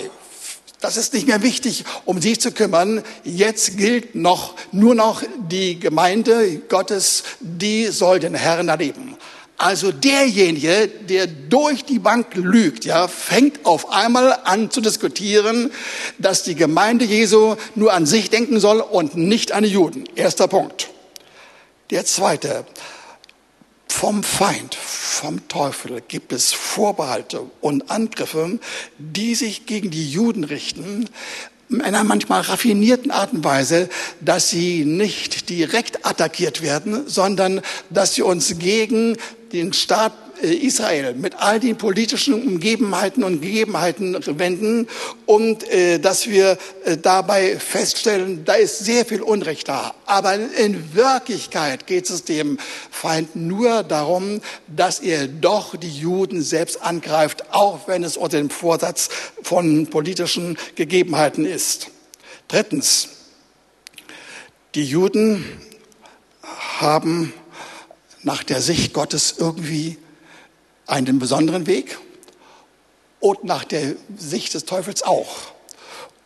Das 0.82 0.96
ist 0.96 1.14
nicht 1.14 1.28
mehr 1.28 1.42
wichtig, 1.42 1.84
um 2.04 2.20
sich 2.20 2.40
zu 2.40 2.50
kümmern. 2.50 3.04
Jetzt 3.22 3.78
gilt 3.78 4.16
noch, 4.16 4.56
nur 4.72 4.96
noch 4.96 5.22
die 5.48 5.78
Gemeinde 5.78 6.56
Gottes, 6.68 7.22
die 7.38 7.86
soll 7.86 8.18
den 8.18 8.34
Herrn 8.34 8.68
erleben. 8.68 9.16
Also 9.58 9.92
derjenige, 9.92 10.88
der 10.88 11.28
durch 11.28 11.84
die 11.84 12.00
Bank 12.00 12.34
lügt, 12.34 12.84
ja, 12.84 13.06
fängt 13.06 13.64
auf 13.64 13.92
einmal 13.92 14.40
an 14.42 14.72
zu 14.72 14.80
diskutieren, 14.80 15.70
dass 16.18 16.42
die 16.42 16.56
Gemeinde 16.56 17.04
Jesu 17.04 17.54
nur 17.76 17.92
an 17.92 18.04
sich 18.04 18.28
denken 18.28 18.58
soll 18.58 18.80
und 18.80 19.16
nicht 19.16 19.52
an 19.52 19.62
die 19.62 19.70
Juden. 19.70 20.02
Erster 20.16 20.48
Punkt. 20.48 20.90
Der 21.92 22.04
zweite. 22.04 22.64
Vom 23.94 24.24
Feind, 24.24 24.74
vom 24.74 25.46
Teufel 25.46 26.02
gibt 26.08 26.32
es 26.32 26.52
Vorbehalte 26.52 27.42
und 27.60 27.88
Angriffe, 27.88 28.58
die 28.98 29.36
sich 29.36 29.64
gegen 29.64 29.92
die 29.92 30.10
Juden 30.10 30.42
richten, 30.42 31.08
in 31.68 31.82
einer 31.82 32.02
manchmal 32.02 32.40
raffinierten 32.40 33.12
Art 33.12 33.32
und 33.32 33.44
Weise, 33.44 33.88
dass 34.20 34.48
sie 34.48 34.84
nicht 34.84 35.50
direkt 35.50 36.04
attackiert 36.04 36.62
werden, 36.62 37.06
sondern 37.06 37.60
dass 37.90 38.14
sie 38.14 38.22
uns 38.22 38.58
gegen 38.58 39.16
den 39.52 39.72
Staat 39.72 40.12
Israel 40.46 41.14
mit 41.14 41.36
all 41.36 41.60
den 41.60 41.76
politischen 41.76 42.34
Umgebenheiten 42.34 43.24
und 43.24 43.40
Gegebenheiten 43.40 44.16
wenden 44.38 44.88
und 45.26 45.68
äh, 45.70 45.98
dass 45.98 46.28
wir 46.28 46.58
äh, 46.84 46.96
dabei 46.96 47.58
feststellen, 47.58 48.44
da 48.44 48.54
ist 48.54 48.80
sehr 48.80 49.04
viel 49.04 49.22
Unrecht 49.22 49.68
da. 49.68 49.94
Aber 50.06 50.34
in 50.34 50.94
Wirklichkeit 50.94 51.86
geht 51.86 52.10
es 52.10 52.24
dem 52.24 52.58
Feind 52.90 53.36
nur 53.36 53.82
darum, 53.82 54.40
dass 54.68 55.00
er 55.00 55.28
doch 55.28 55.76
die 55.76 55.90
Juden 55.90 56.42
selbst 56.42 56.82
angreift, 56.82 57.52
auch 57.52 57.86
wenn 57.86 58.02
es 58.02 58.16
unter 58.16 58.38
dem 58.38 58.50
Vorsatz 58.50 59.08
von 59.42 59.86
politischen 59.86 60.58
Gegebenheiten 60.74 61.44
ist. 61.44 61.88
Drittens, 62.48 63.08
die 64.74 64.84
Juden 64.84 65.44
haben 66.80 67.32
nach 68.22 68.42
der 68.42 68.60
Sicht 68.60 68.92
Gottes 68.92 69.34
irgendwie 69.38 69.98
einen 70.86 71.18
besonderen 71.18 71.66
Weg 71.66 71.98
und 73.20 73.44
nach 73.44 73.64
der 73.64 73.94
Sicht 74.16 74.54
des 74.54 74.64
Teufels 74.64 75.02
auch. 75.02 75.52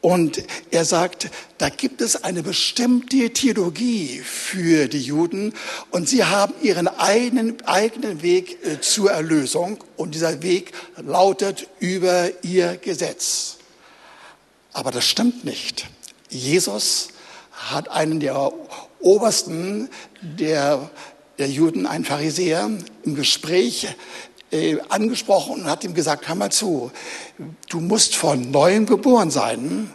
Und 0.00 0.44
er 0.70 0.84
sagt, 0.84 1.30
da 1.58 1.68
gibt 1.68 2.00
es 2.00 2.22
eine 2.22 2.42
bestimmte 2.42 3.30
Theologie 3.32 4.20
für 4.24 4.86
die 4.86 5.00
Juden 5.00 5.52
und 5.90 6.08
sie 6.08 6.24
haben 6.24 6.54
ihren 6.62 6.86
eigenen, 6.86 7.60
eigenen 7.66 8.22
Weg 8.22 8.64
äh, 8.64 8.80
zur 8.80 9.10
Erlösung 9.10 9.78
und 9.96 10.14
dieser 10.14 10.42
Weg 10.42 10.72
lautet 10.96 11.66
über 11.80 12.30
ihr 12.44 12.76
Gesetz. 12.76 13.56
Aber 14.72 14.92
das 14.92 15.04
stimmt 15.04 15.44
nicht. 15.44 15.86
Jesus 16.28 17.08
hat 17.50 17.88
einen 17.88 18.20
der 18.20 18.52
Obersten 19.00 19.88
der, 20.20 20.90
der 21.38 21.48
Juden, 21.48 21.86
einen 21.86 22.04
Pharisäer, 22.04 22.70
im 23.02 23.14
Gespräch 23.14 23.88
äh, 24.56 24.80
angesprochen 24.88 25.62
und 25.62 25.70
hat 25.70 25.84
ihm 25.84 25.94
gesagt, 25.94 26.28
hör 26.28 26.34
mal 26.34 26.50
zu, 26.50 26.90
du 27.68 27.80
musst 27.80 28.16
von 28.16 28.50
neuem 28.50 28.86
geboren 28.86 29.30
sein, 29.30 29.90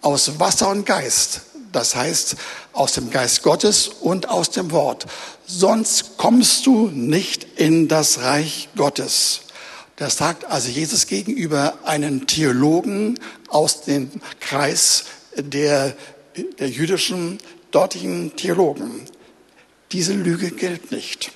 aus 0.00 0.38
Wasser 0.38 0.70
und 0.70 0.86
Geist. 0.86 1.42
Das 1.72 1.94
heißt, 1.94 2.36
aus 2.72 2.92
dem 2.92 3.10
Geist 3.10 3.42
Gottes 3.42 3.88
und 3.88 4.28
aus 4.28 4.50
dem 4.50 4.70
Wort. 4.70 5.06
Sonst 5.46 6.16
kommst 6.16 6.64
du 6.66 6.88
nicht 6.88 7.46
in 7.56 7.88
das 7.88 8.20
Reich 8.20 8.68
Gottes. 8.76 9.40
Das 9.96 10.16
sagt 10.16 10.44
also 10.44 10.68
Jesus 10.68 11.06
gegenüber 11.06 11.78
einen 11.84 12.26
Theologen 12.26 13.18
aus 13.48 13.82
dem 13.82 14.10
Kreis 14.40 15.04
der, 15.36 15.94
der 16.58 16.68
jüdischen, 16.68 17.38
dortigen 17.70 18.36
Theologen. 18.36 19.02
Diese 19.92 20.12
Lüge 20.12 20.50
gilt 20.50 20.92
nicht. 20.92 21.32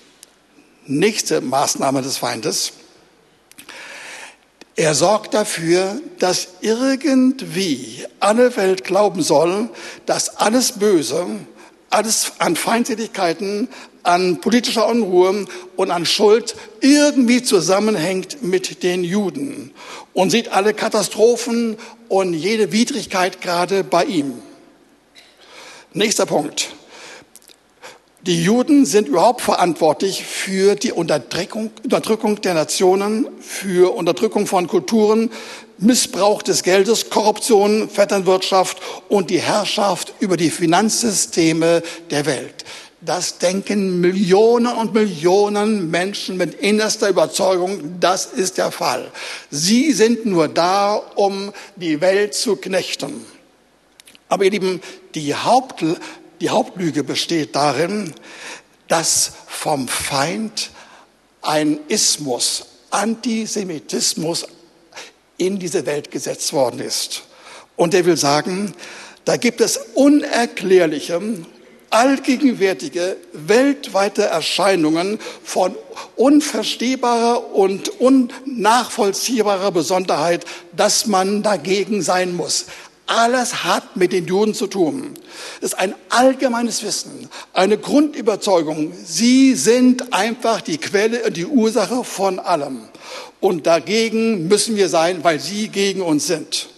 Nächste 0.91 1.41
Maßnahme 1.41 2.03
des 2.03 2.17
Feindes. 2.17 2.73
Er 4.75 4.97
sorgt 4.97 5.35
dafür, 5.35 6.01
dass 6.19 6.49
irgendwie 6.63 8.05
alle 8.19 8.57
Welt 8.57 8.83
glauben 8.83 9.23
soll, 9.23 9.69
dass 10.07 10.39
alles 10.39 10.73
Böse, 10.73 11.27
alles 11.91 12.33
an 12.39 12.57
Feindseligkeiten, 12.57 13.69
an 14.03 14.41
politischer 14.41 14.89
Unruhe 14.89 15.47
und 15.77 15.93
an 15.93 16.07
Schuld 16.07 16.57
irgendwie 16.81 17.45
zusammenhängt 17.45 18.43
mit 18.43 18.83
den 18.83 19.05
Juden 19.05 19.73
und 20.13 20.31
sieht 20.31 20.49
alle 20.49 20.75
Katastrophen 20.75 21.77
und 22.09 22.35
jede 22.35 22.73
Widrigkeit 22.73 23.41
gerade 23.41 23.85
bei 23.85 24.07
ihm. 24.07 24.43
Nächster 25.93 26.27
Punkt. 26.27 26.75
Die 28.27 28.45
Juden 28.45 28.85
sind 28.85 29.09
überhaupt 29.09 29.41
verantwortlich 29.41 30.27
für 30.27 30.75
die 30.75 30.93
Unterdrückung, 30.93 31.71
Unterdrückung 31.83 32.39
der 32.43 32.53
Nationen, 32.53 33.27
für 33.41 33.95
Unterdrückung 33.95 34.47
von 34.47 34.67
Kulturen, 34.67 35.31
Missbrauch 35.79 36.43
des 36.43 36.63
Geldes, 36.63 37.09
Korruption, 37.09 37.89
Vetternwirtschaft 37.89 38.83
und 39.09 39.31
die 39.31 39.41
Herrschaft 39.41 40.13
über 40.21 40.37
die 40.37 40.51
Finanzsysteme 40.51 41.83
der 42.11 42.27
Welt. 42.27 42.67
Das 43.01 43.39
denken 43.39 44.03
Millionen 44.03 44.77
und 44.77 44.93
Millionen 44.93 45.91
Menschen 45.91 46.37
mit 46.37 46.53
innerster 46.57 47.09
Überzeugung, 47.09 47.99
das 48.01 48.27
ist 48.27 48.59
der 48.59 48.71
Fall. 48.71 49.11
Sie 49.51 49.93
sind 49.93 50.27
nur 50.27 50.49
da, 50.49 50.97
um 51.15 51.53
die 51.77 52.03
Welt 52.03 52.35
zu 52.35 52.57
knechten. 52.57 53.25
Aber 54.29 54.45
ihr 54.45 54.51
Lieben, 54.51 54.83
die 55.15 55.35
Haupt 55.35 55.83
die 56.41 56.51
Hauptlüge 56.51 57.05
besteht 57.05 57.55
darin, 57.55 58.15
dass 58.89 59.33
vom 59.47 59.89
Feind 59.89 60.71
ein 61.43 61.81
Ismus, 61.89 62.67
Antisemitismus 62.91 64.47
in 65.37 65.59
diese 65.59 65.87
Welt 65.87 66.11
gesetzt 66.11 66.53
worden 66.53 66.81
ist. 66.81 67.23
Und 67.77 67.95
er 67.95 68.05
will 68.05 68.17
sagen, 68.17 68.75
da 69.25 69.37
gibt 69.37 69.61
es 69.61 69.79
unerklärliche, 69.95 71.21
allgegenwärtige, 71.91 73.17
weltweite 73.33 74.25
Erscheinungen 74.25 75.19
von 75.45 75.75
unverstehbarer 76.17 77.55
und 77.55 77.89
unnachvollziehbarer 78.01 79.73
Besonderheit, 79.73 80.45
dass 80.77 81.07
man 81.07 81.43
dagegen 81.43 82.03
sein 82.03 82.35
muss. 82.35 82.67
Alles 83.11 83.65
hat 83.65 83.97
mit 83.97 84.13
den 84.13 84.29
Juden 84.29 84.55
zu 84.55 84.69
tun. 84.69 85.15
Es 85.59 85.73
ist 85.73 85.79
ein 85.81 85.97
allgemeines 86.11 86.85
Wissen, 86.85 87.29
eine 87.53 87.77
Grundüberzeugung. 87.77 88.93
Sie 89.05 89.57
sind 89.57 90.13
einfach 90.13 90.61
die 90.61 90.79
Quelle 90.79 91.25
und 91.25 91.37
die 91.37 91.47
Ursache 91.47 92.05
von 92.05 92.39
allem. 92.39 92.83
Und 93.41 93.67
dagegen 93.67 94.47
müssen 94.47 94.77
wir 94.77 94.89
sein, 94.89 95.25
weil 95.25 95.41
sie 95.41 95.71
gegen 95.71 96.03
uns 96.03 96.29
sind. 96.29 96.69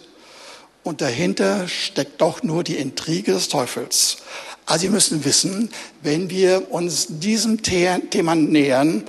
Und 0.83 1.03
dahinter 1.03 1.69
steckt 1.69 2.23
doch 2.23 2.43
nur 2.43 2.65
die 2.65 2.77
Intrige 2.77 3.35
des 3.35 3.51
Teufels. 3.51 4.17
Also 4.65 4.85
wir 4.85 4.91
müssen 4.91 5.27
wissen, 5.27 5.69
wenn 6.03 6.31
wir 6.31 6.73
uns 6.73 7.09
diesem 7.11 7.61
Thema 7.61 8.35
nähern, 8.35 9.05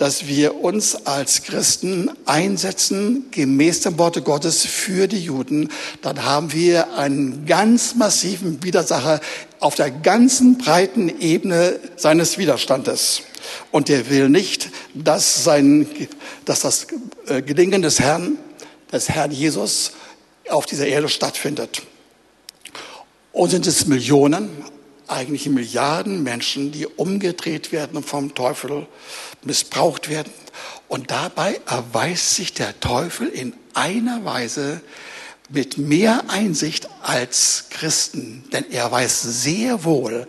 dass 0.00 0.26
wir 0.26 0.64
uns 0.64 1.04
als 1.04 1.42
Christen 1.42 2.10
einsetzen, 2.24 3.26
gemäß 3.32 3.82
dem 3.82 3.98
Worte 3.98 4.22
Gottes 4.22 4.64
für 4.64 5.08
die 5.08 5.22
Juden, 5.22 5.68
dann 6.00 6.24
haben 6.24 6.54
wir 6.54 6.94
einen 6.94 7.44
ganz 7.44 7.96
massiven 7.96 8.62
Widersacher 8.62 9.20
auf 9.58 9.74
der 9.74 9.90
ganzen 9.90 10.56
breiten 10.56 11.20
Ebene 11.20 11.78
seines 11.96 12.38
Widerstandes. 12.38 13.20
Und 13.72 13.90
er 13.90 14.08
will 14.08 14.30
nicht, 14.30 14.70
dass, 14.94 15.44
sein, 15.44 15.86
dass 16.46 16.60
das 16.60 16.86
äh, 17.26 17.42
Gelingen 17.42 17.82
des 17.82 18.00
Herrn, 18.00 18.38
des 18.90 19.10
Herrn 19.10 19.32
Jesus 19.32 19.92
auf 20.48 20.64
dieser 20.64 20.86
Erde 20.86 21.10
stattfindet. 21.10 21.82
Und 23.32 23.50
sind 23.50 23.66
es 23.66 23.86
Millionen, 23.86 24.48
eigentlich 25.10 25.46
Milliarden 25.46 26.22
Menschen, 26.22 26.72
die 26.72 26.86
umgedreht 26.86 27.72
werden 27.72 27.96
und 27.96 28.04
vom 28.04 28.34
Teufel 28.34 28.86
missbraucht 29.42 30.08
werden. 30.08 30.32
Und 30.88 31.10
dabei 31.10 31.60
erweist 31.66 32.34
sich 32.34 32.54
der 32.54 32.78
Teufel 32.80 33.28
in 33.28 33.54
einer 33.74 34.24
Weise 34.24 34.80
mit 35.48 35.78
mehr 35.78 36.24
Einsicht 36.28 36.88
als 37.02 37.66
Christen. 37.70 38.44
Denn 38.52 38.70
er 38.70 38.90
weiß 38.90 39.22
sehr 39.22 39.84
wohl, 39.84 40.26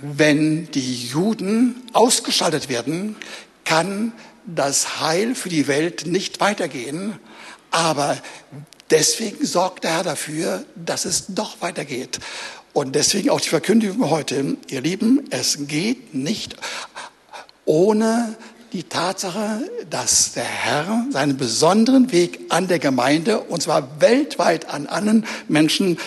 wenn 0.00 0.70
die 0.72 1.06
Juden 1.06 1.82
ausgeschaltet 1.92 2.68
werden, 2.68 3.16
kann 3.64 4.12
das 4.44 5.00
Heil 5.00 5.34
für 5.34 5.48
die 5.48 5.68
Welt 5.68 6.06
nicht 6.06 6.40
weitergehen. 6.40 7.18
Aber 7.70 8.18
deswegen 8.90 9.46
sorgt 9.46 9.84
der 9.84 9.92
Herr 9.92 10.02
dafür, 10.02 10.64
dass 10.74 11.04
es 11.04 11.26
doch 11.28 11.60
weitergeht. 11.60 12.18
Und 12.72 12.94
deswegen 12.94 13.30
auch 13.30 13.40
die 13.40 13.50
Verkündigung 13.50 14.08
heute, 14.08 14.56
ihr 14.68 14.80
Lieben, 14.80 15.24
es 15.30 15.66
geht 15.66 16.14
nicht 16.14 16.56
ohne 17.64 18.36
die 18.72 18.84
Tatsache, 18.84 19.70
dass 19.90 20.32
der 20.32 20.44
Herr 20.44 21.04
seinen 21.10 21.36
besonderen 21.36 22.12
Weg 22.12 22.40
an 22.48 22.68
der 22.68 22.78
Gemeinde, 22.78 23.40
und 23.40 23.62
zwar 23.62 24.00
weltweit 24.00 24.70
an 24.70 24.86
allen 24.86 25.26
Menschen, 25.48 25.98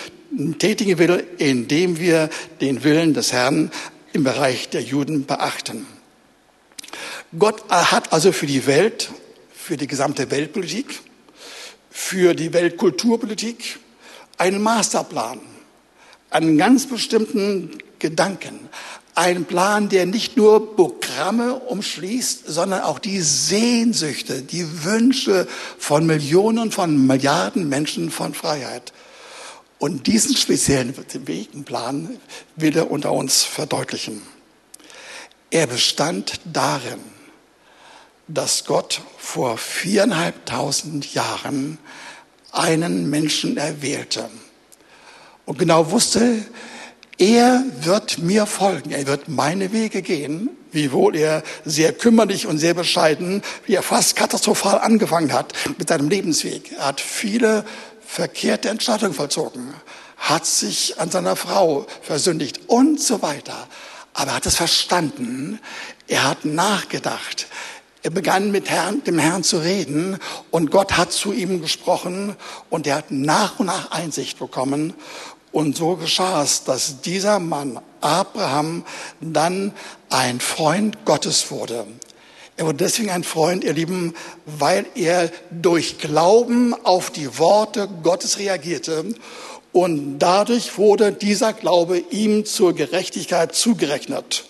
tätigen 0.59 0.97
will, 0.97 1.25
indem 1.37 1.99
wir 1.99 2.29
den 2.59 2.83
Willen 2.83 3.13
des 3.13 3.31
Herrn 3.31 3.71
im 4.11 4.23
Bereich 4.23 4.69
der 4.69 4.81
Juden 4.81 5.25
beachten. 5.25 5.85
Gott 7.37 7.63
hat 7.69 8.11
also 8.11 8.31
für 8.31 8.47
die 8.47 8.65
Welt, 8.65 9.11
für 9.53 9.77
die 9.77 9.87
gesamte 9.87 10.31
Weltpolitik, 10.31 10.99
für 11.89 12.33
die 12.33 12.51
Weltkulturpolitik 12.53 13.79
einen 14.37 14.61
Masterplan, 14.61 15.39
einen 16.29 16.57
ganz 16.57 16.87
bestimmten 16.87 17.77
Gedanken, 17.99 18.69
ein 19.15 19.45
Plan, 19.45 19.87
der 19.87 20.05
nicht 20.05 20.35
nur 20.35 20.75
Programme 20.75 21.55
umschließt, 21.55 22.47
sondern 22.47 22.81
auch 22.81 22.99
die 22.99 23.21
Sehnsüchte, 23.21 24.41
die 24.41 24.83
Wünsche 24.83 25.47
von 25.77 26.05
Millionen, 26.05 26.71
von 26.71 27.07
Milliarden 27.07 27.69
Menschen 27.69 28.11
von 28.11 28.33
Freiheit. 28.33 28.91
Und 29.79 30.07
diesen 30.07 30.35
speziellen 30.35 30.93
Wegenplan 31.25 32.19
will 32.57 32.75
er 32.75 32.91
unter 32.91 33.13
uns 33.13 33.43
verdeutlichen. 33.43 34.21
Er 35.49 35.67
bestand 35.67 36.41
darin, 36.43 36.99
dass 38.27 38.65
Gott 38.65 39.01
vor 39.17 39.57
viereinhalbtausend 39.57 41.13
Jahren 41.13 41.77
einen 42.51 43.09
Menschen 43.09 43.55
erwählte 43.55 44.29
und 45.45 45.59
genau 45.59 45.91
wusste, 45.91 46.43
er 47.17 47.63
wird 47.81 48.17
mir 48.17 48.45
folgen, 48.45 48.91
er 48.91 49.07
wird 49.07 49.29
meine 49.29 49.71
Wege 49.71 50.01
gehen, 50.01 50.49
wiewohl 50.71 51.15
er 51.15 51.43
sehr 51.63 51.93
kümmerlich 51.93 52.45
und 52.45 52.57
sehr 52.57 52.73
bescheiden, 52.73 53.41
wie 53.65 53.75
er 53.75 53.83
fast 53.83 54.17
katastrophal 54.17 54.79
angefangen 54.79 55.31
hat 55.31 55.53
mit 55.77 55.87
seinem 55.87 56.09
Lebensweg. 56.09 56.73
Er 56.73 56.87
hat 56.87 56.99
viele 56.99 57.63
verkehrte 58.05 58.69
Entscheidungen 58.69 59.13
vollzogen, 59.13 59.73
hat 60.17 60.45
sich 60.45 60.99
an 60.99 61.09
seiner 61.09 61.37
Frau 61.37 61.85
versündigt 62.01 62.61
und 62.67 62.99
so 62.99 63.21
weiter. 63.21 63.67
Aber 64.13 64.31
er 64.31 64.35
hat 64.37 64.45
es 64.45 64.55
verstanden, 64.55 65.59
er 66.07 66.27
hat 66.27 66.43
nachgedacht, 66.43 67.47
er 68.03 68.11
begann 68.11 68.51
mit 68.51 68.69
Herrn, 68.69 69.03
dem 69.03 69.17
Herrn 69.17 69.43
zu 69.43 69.57
reden 69.57 70.19
und 70.51 70.69
Gott 70.69 70.95
hat 70.95 71.11
zu 71.11 71.33
ihm 71.33 71.59
gesprochen 71.59 72.35
und 72.69 72.85
er 72.85 72.97
hat 72.97 73.09
nach 73.09 73.59
und 73.59 73.65
nach 73.65 73.89
Einsicht 73.89 74.37
bekommen 74.37 74.93
und 75.55 75.77
so 75.77 75.95
geschah 75.95 76.43
es, 76.43 76.65
dass 76.65 76.99
dieser 76.99 77.39
Mann, 77.39 77.79
Abraham, 78.01 78.83
dann 79.21 79.71
ein 80.09 80.41
Freund 80.41 81.05
Gottes 81.05 81.49
wurde. 81.49 81.87
Er 82.57 82.65
wurde 82.65 82.79
deswegen 82.79 83.09
ein 83.09 83.23
Freund, 83.23 83.63
ihr 83.63 83.71
Lieben, 83.71 84.15
weil 84.45 84.85
er 84.95 85.31
durch 85.51 85.97
Glauben 85.97 86.73
auf 86.83 87.09
die 87.09 87.39
Worte 87.39 87.87
Gottes 88.03 88.37
reagierte 88.37 89.15
und 89.71 90.19
dadurch 90.19 90.77
wurde 90.77 91.13
dieser 91.13 91.53
Glaube 91.53 91.99
ihm 91.99 92.43
zur 92.43 92.75
Gerechtigkeit 92.75 93.55
zugerechnet. 93.55 94.43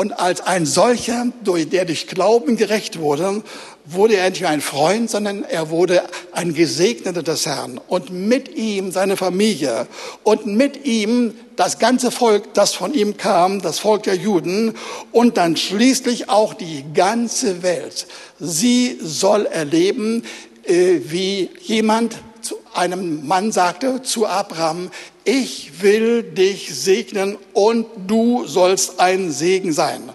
Und 0.00 0.18
als 0.18 0.40
ein 0.40 0.64
solcher, 0.64 1.26
der 1.44 1.84
durch 1.84 2.06
Glauben 2.06 2.56
gerecht 2.56 3.00
wurde, 3.00 3.42
wurde 3.84 4.16
er 4.16 4.30
nicht 4.30 4.40
mehr 4.40 4.48
ein 4.48 4.62
Freund, 4.62 5.10
sondern 5.10 5.44
er 5.44 5.68
wurde 5.68 6.02
ein 6.32 6.54
Gesegneter 6.54 7.22
des 7.22 7.44
Herrn. 7.44 7.78
Und 7.86 8.08
mit 8.08 8.56
ihm 8.56 8.92
seine 8.92 9.18
Familie 9.18 9.86
und 10.22 10.46
mit 10.46 10.86
ihm 10.86 11.34
das 11.56 11.78
ganze 11.78 12.10
Volk, 12.10 12.54
das 12.54 12.72
von 12.72 12.94
ihm 12.94 13.18
kam, 13.18 13.60
das 13.60 13.78
Volk 13.78 14.04
der 14.04 14.14
Juden 14.14 14.72
und 15.12 15.36
dann 15.36 15.58
schließlich 15.58 16.30
auch 16.30 16.54
die 16.54 16.82
ganze 16.94 17.62
Welt. 17.62 18.06
Sie 18.38 18.96
soll 19.02 19.44
erleben, 19.44 20.22
äh, 20.64 21.00
wie 21.08 21.50
jemand 21.60 22.16
zu 22.42 22.56
einem 22.74 23.26
Mann 23.26 23.52
sagte, 23.52 24.02
zu 24.02 24.26
Abraham, 24.26 24.90
ich 25.24 25.82
will 25.82 26.22
dich 26.22 26.74
segnen 26.74 27.36
und 27.52 27.86
du 28.06 28.46
sollst 28.46 29.00
ein 29.00 29.30
Segen 29.30 29.72
sein. 29.72 30.10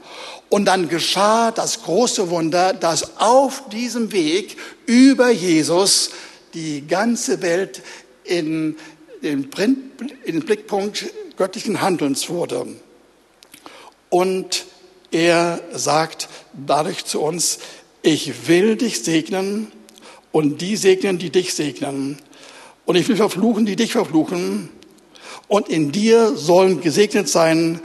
Und 0.50 0.66
dann 0.66 0.90
geschah 0.90 1.52
das 1.52 1.84
große 1.84 2.30
Wunder, 2.30 2.74
dass 2.74 3.20
auf 3.20 3.68
diesem 3.70 4.12
Weg 4.12 4.58
über 4.86 5.30
Jesus 5.30 6.12
die 6.54 6.86
ganze 6.88 7.42
Welt 7.42 7.82
in 8.24 8.78
den, 9.22 9.50
Blickpunkt 9.50 11.06
göttlichen 11.38 11.82
Handelns 11.82 12.30
wurde. 12.30 12.68
Und 14.10 14.66
er 15.12 15.62
sagt 15.74 16.30
dadurch 16.54 17.06
zu 17.06 17.22
uns, 17.22 17.60
ich 18.02 18.48
will 18.48 18.76
dich 18.76 19.04
segnen 19.04 19.72
und 20.36 20.60
die 20.60 20.76
segnen, 20.76 21.18
die 21.18 21.30
dich 21.30 21.54
segnen. 21.54 22.18
Und 22.84 22.98
ich 22.98 23.08
will 23.08 23.16
verfluchen, 23.16 23.66
die 23.66 23.78
dich 23.78 23.94
verfluchen. 23.94 24.68
Und 25.48 25.70
in 25.70 25.94
dir 25.94 26.36
sollen 26.36 26.82
gesegnet 26.82 27.30
sein 27.30 27.80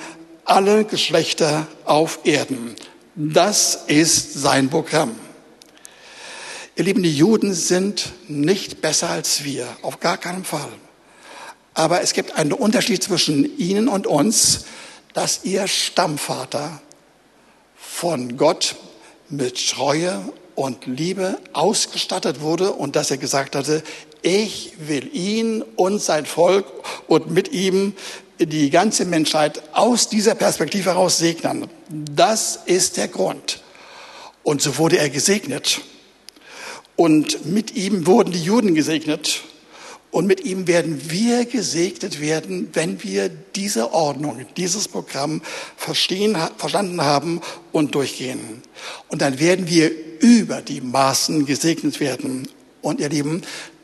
alle 0.44 0.84
Geschlechter 0.84 1.68
auf 1.84 2.18
Erden. 2.24 2.74
Das 3.14 3.84
ist 3.86 4.34
sein 4.34 4.68
Programm. 4.68 5.14
Ihr 6.74 6.82
Lieben, 6.82 7.04
die 7.04 7.16
Juden 7.16 7.54
sind 7.54 8.10
nicht 8.26 8.80
besser 8.80 9.10
als 9.10 9.44
wir, 9.44 9.68
auf 9.82 10.00
gar 10.00 10.16
keinen 10.16 10.42
Fall. 10.42 10.72
Aber 11.74 12.02
es 12.02 12.14
gibt 12.14 12.34
einen 12.34 12.52
Unterschied 12.52 13.00
zwischen 13.00 13.58
ihnen 13.58 13.86
und 13.86 14.08
uns, 14.08 14.64
dass 15.14 15.44
ihr 15.44 15.68
Stammvater 15.68 16.82
von 17.76 18.36
Gott 18.36 18.74
mit 19.28 19.70
Treue 19.70 20.32
und 20.60 20.84
Liebe 20.84 21.38
ausgestattet 21.54 22.42
wurde 22.42 22.72
und 22.72 22.94
dass 22.94 23.10
er 23.10 23.16
gesagt 23.16 23.56
hatte, 23.56 23.82
ich 24.20 24.74
will 24.76 25.08
ihn 25.16 25.62
und 25.62 26.02
sein 26.02 26.26
Volk 26.26 26.66
und 27.08 27.30
mit 27.30 27.50
ihm 27.50 27.94
die 28.38 28.68
ganze 28.68 29.06
Menschheit 29.06 29.62
aus 29.72 30.10
dieser 30.10 30.34
Perspektive 30.34 30.90
heraus 30.90 31.16
segnen. 31.16 31.66
Das 31.88 32.58
ist 32.66 32.98
der 32.98 33.08
Grund. 33.08 33.62
Und 34.42 34.60
so 34.60 34.76
wurde 34.76 34.98
er 34.98 35.08
gesegnet. 35.08 35.80
Und 36.94 37.46
mit 37.46 37.74
ihm 37.74 38.06
wurden 38.06 38.30
die 38.30 38.44
Juden 38.44 38.74
gesegnet. 38.74 39.40
Und 40.10 40.26
mit 40.26 40.44
ihm 40.44 40.66
werden 40.66 41.10
wir 41.10 41.46
gesegnet 41.46 42.20
werden, 42.20 42.68
wenn 42.74 43.02
wir 43.02 43.30
diese 43.30 43.94
Ordnung, 43.94 44.44
dieses 44.58 44.88
Programm 44.88 45.40
verstehen, 45.78 46.36
verstanden 46.58 47.00
haben 47.02 47.40
und 47.72 47.94
durchgehen. 47.94 48.60
Und 49.08 49.22
dann 49.22 49.38
werden 49.38 49.66
wir 49.66 50.09
über 50.20 50.62
die 50.62 50.80
Maßen 50.80 51.46
gesegnet 51.46 51.98
werden. 51.98 52.48
Und 52.82 53.00
ihr 53.00 53.08
Lieben, 53.08 53.42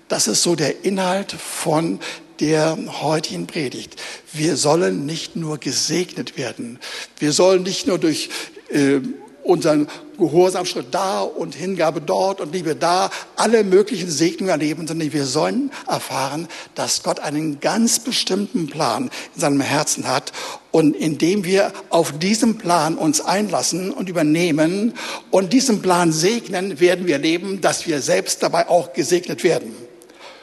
das 0.08 0.28
ist 0.28 0.42
so 0.42 0.54
der 0.54 0.84
Inhalt 0.84 1.32
von 1.32 1.98
der 2.40 2.78
heutigen 3.02 3.46
Predigt. 3.46 3.96
Wir 4.32 4.56
sollen 4.56 5.06
nicht 5.06 5.36
nur 5.36 5.58
gesegnet 5.58 6.36
werden. 6.36 6.78
Wir 7.18 7.32
sollen 7.32 7.62
nicht 7.62 7.86
nur 7.86 7.98
durch 7.98 8.28
äh, 8.70 9.00
unseren 9.46 9.88
Gehorsamschritt 10.18 10.86
da 10.90 11.20
und 11.20 11.54
Hingabe 11.54 12.00
dort 12.00 12.40
und 12.40 12.52
Liebe 12.52 12.74
da, 12.74 13.10
alle 13.36 13.64
möglichen 13.64 14.10
Segnungen 14.10 14.50
erleben, 14.50 14.86
sondern 14.86 15.12
wir 15.12 15.24
sollen 15.24 15.70
erfahren, 15.86 16.48
dass 16.74 17.02
Gott 17.02 17.20
einen 17.20 17.60
ganz 17.60 18.00
bestimmten 18.00 18.66
Plan 18.66 19.10
in 19.34 19.40
seinem 19.40 19.60
Herzen 19.60 20.08
hat 20.08 20.32
und 20.72 20.96
indem 20.96 21.44
wir 21.44 21.72
auf 21.90 22.18
diesen 22.18 22.58
Plan 22.58 22.96
uns 22.96 23.20
einlassen 23.20 23.90
und 23.92 24.08
übernehmen 24.08 24.94
und 25.30 25.52
diesen 25.52 25.82
Plan 25.82 26.12
segnen, 26.12 26.80
werden 26.80 27.06
wir 27.06 27.14
erleben, 27.14 27.60
dass 27.60 27.86
wir 27.86 28.00
selbst 28.00 28.42
dabei 28.42 28.68
auch 28.68 28.92
gesegnet 28.92 29.44
werden. 29.44 29.74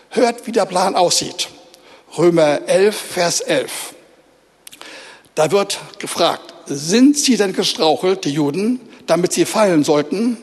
Hört, 0.09 0.47
wie 0.47 0.51
der 0.51 0.65
Plan 0.65 0.95
aussieht. 0.95 1.49
Römer 2.17 2.61
11, 2.67 2.95
Vers 2.95 3.41
11. 3.41 3.95
Da 5.35 5.51
wird 5.51 5.79
gefragt, 5.97 6.53
sind 6.67 7.17
sie 7.17 7.37
denn 7.37 7.53
gestrauchelt, 7.53 8.23
die 8.25 8.29
Juden, 8.29 8.79
damit 9.07 9.33
sie 9.33 9.45
fallen 9.45 9.83
sollten? 9.83 10.37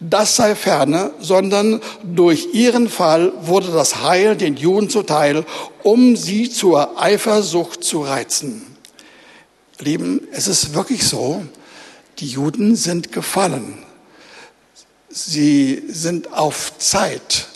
Das 0.00 0.36
sei 0.36 0.54
ferne, 0.54 1.12
sondern 1.20 1.80
durch 2.02 2.52
ihren 2.52 2.88
Fall 2.88 3.32
wurde 3.40 3.70
das 3.72 4.02
Heil 4.02 4.36
den 4.36 4.56
Juden 4.56 4.90
zuteil, 4.90 5.44
um 5.82 6.16
sie 6.16 6.50
zur 6.50 7.00
Eifersucht 7.00 7.84
zu 7.84 8.02
reizen. 8.02 8.66
Lieben, 9.78 10.26
es 10.32 10.46
ist 10.46 10.74
wirklich 10.74 11.06
so, 11.06 11.42
die 12.18 12.28
Juden 12.28 12.76
sind 12.76 13.12
gefallen. 13.12 13.78
Sie 15.08 15.82
sind 15.88 16.32
auf 16.32 16.78
Zeit 16.78 17.46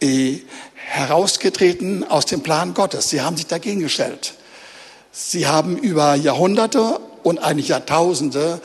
äh, 0.00 0.38
herausgetreten 0.74 2.04
aus 2.04 2.26
dem 2.26 2.42
Plan 2.42 2.74
Gottes. 2.74 3.10
Sie 3.10 3.20
haben 3.20 3.36
sich 3.36 3.46
dagegen 3.46 3.80
gestellt. 3.80 4.34
Sie 5.12 5.46
haben 5.46 5.76
über 5.76 6.14
Jahrhunderte 6.14 7.00
und 7.22 7.38
eigentlich 7.38 7.68
Jahrtausende 7.68 8.60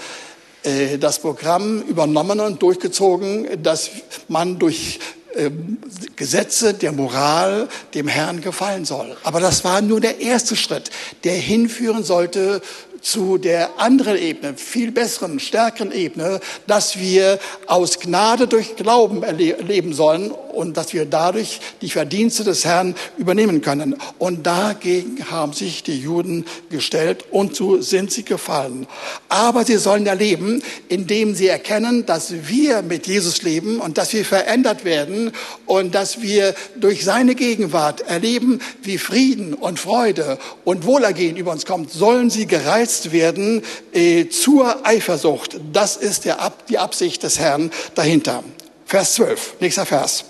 das 1.00 1.20
Programm 1.20 1.82
übernommen 1.82 2.40
und 2.40 2.62
durchgezogen, 2.62 3.64
dass 3.64 3.90
man 4.28 4.60
durch 4.60 5.00
ähm, 5.36 5.78
Gesetze 6.16 6.74
der 6.74 6.92
Moral 6.92 7.70
dem 7.94 8.08
Herrn 8.08 8.42
gefallen 8.42 8.84
soll. 8.86 9.16
Aber 9.24 9.40
das 9.40 9.64
war 9.64 9.82
nur 9.82 10.02
der 10.02 10.20
erste 10.20 10.56
Schritt, 10.56 10.92
der 11.24 11.34
hinführen 11.34 12.04
sollte 12.04 12.62
zu 13.02 13.38
der 13.38 13.80
anderen 13.80 14.18
Ebene, 14.18 14.56
viel 14.56 14.92
besseren, 14.92 15.40
stärkeren 15.40 15.92
Ebene, 15.92 16.40
dass 16.68 17.00
wir 17.00 17.40
aus 17.68 18.00
Gnade 18.00 18.48
durch 18.48 18.76
Glauben 18.76 19.24
erleben 19.24 19.94
sollen 19.94 20.32
und 20.32 20.78
dass 20.78 20.94
wir 20.94 21.06
dadurch 21.06 21.60
die 21.82 21.90
Verdienste 21.90 22.44
des 22.44 22.66
Herrn 22.66 22.96
übernehmen 23.18 23.62
können. 23.62 23.96
Und 24.20 24.46
dagegen 24.46 25.32
haben 25.32 25.54
sich 25.54 25.84
die 25.84 26.00
Juden 26.00 26.46
gestellt 26.70 27.26
und 27.32 27.56
so 27.56 27.82
sind 27.82 28.12
sie 28.12 28.24
gefallen. 28.24 28.88
Aber 29.30 29.66
sie 29.66 29.78
sollen 29.78 30.06
erleben, 30.06 30.62
indem 30.90 31.34
sie 31.34 31.48
erkennen, 31.48 32.06
dass 32.06 32.48
wir 32.48 32.82
mit 32.82 33.08
Jesus 33.08 33.42
leben 33.42 33.80
und 33.80 33.98
dass 33.98 34.14
wir 34.14 34.26
verändert 34.26 34.86
werden 34.86 35.32
und 35.66 35.96
dass 35.96 36.22
wir 36.22 36.54
durch 36.80 37.04
seine 37.04 37.36
Gegenwart 37.36 38.02
erleben, 38.02 38.60
wie 38.84 38.98
Frieden 38.98 39.54
und 39.54 39.80
Freude 39.80 40.38
und 40.66 40.86
Wohlergehen 40.86 41.38
über 41.38 41.52
uns 41.52 41.66
kommt, 41.66 41.92
sollen 41.92 42.30
sie 42.30 42.46
gereizt 42.46 42.91
gereizt 42.92 43.12
werden 43.12 43.64
äh, 43.94 44.28
zur 44.28 44.86
Eifersucht. 44.86 45.60
Das 45.72 45.98
ist 45.98 46.26
der, 46.26 46.52
die 46.70 46.78
Absicht 46.78 47.24
des 47.24 47.40
Herrn 47.40 47.72
dahinter. 47.96 48.44
Vers 48.86 49.14
12, 49.14 49.56
nächster 49.62 49.86
Vers. 49.86 50.26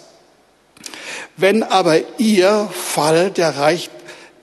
Wenn 1.38 1.64
aber 1.64 2.00
ihr 2.20 2.70
Fall 2.72 3.32
der, 3.32 3.58
Reich, 3.58 3.90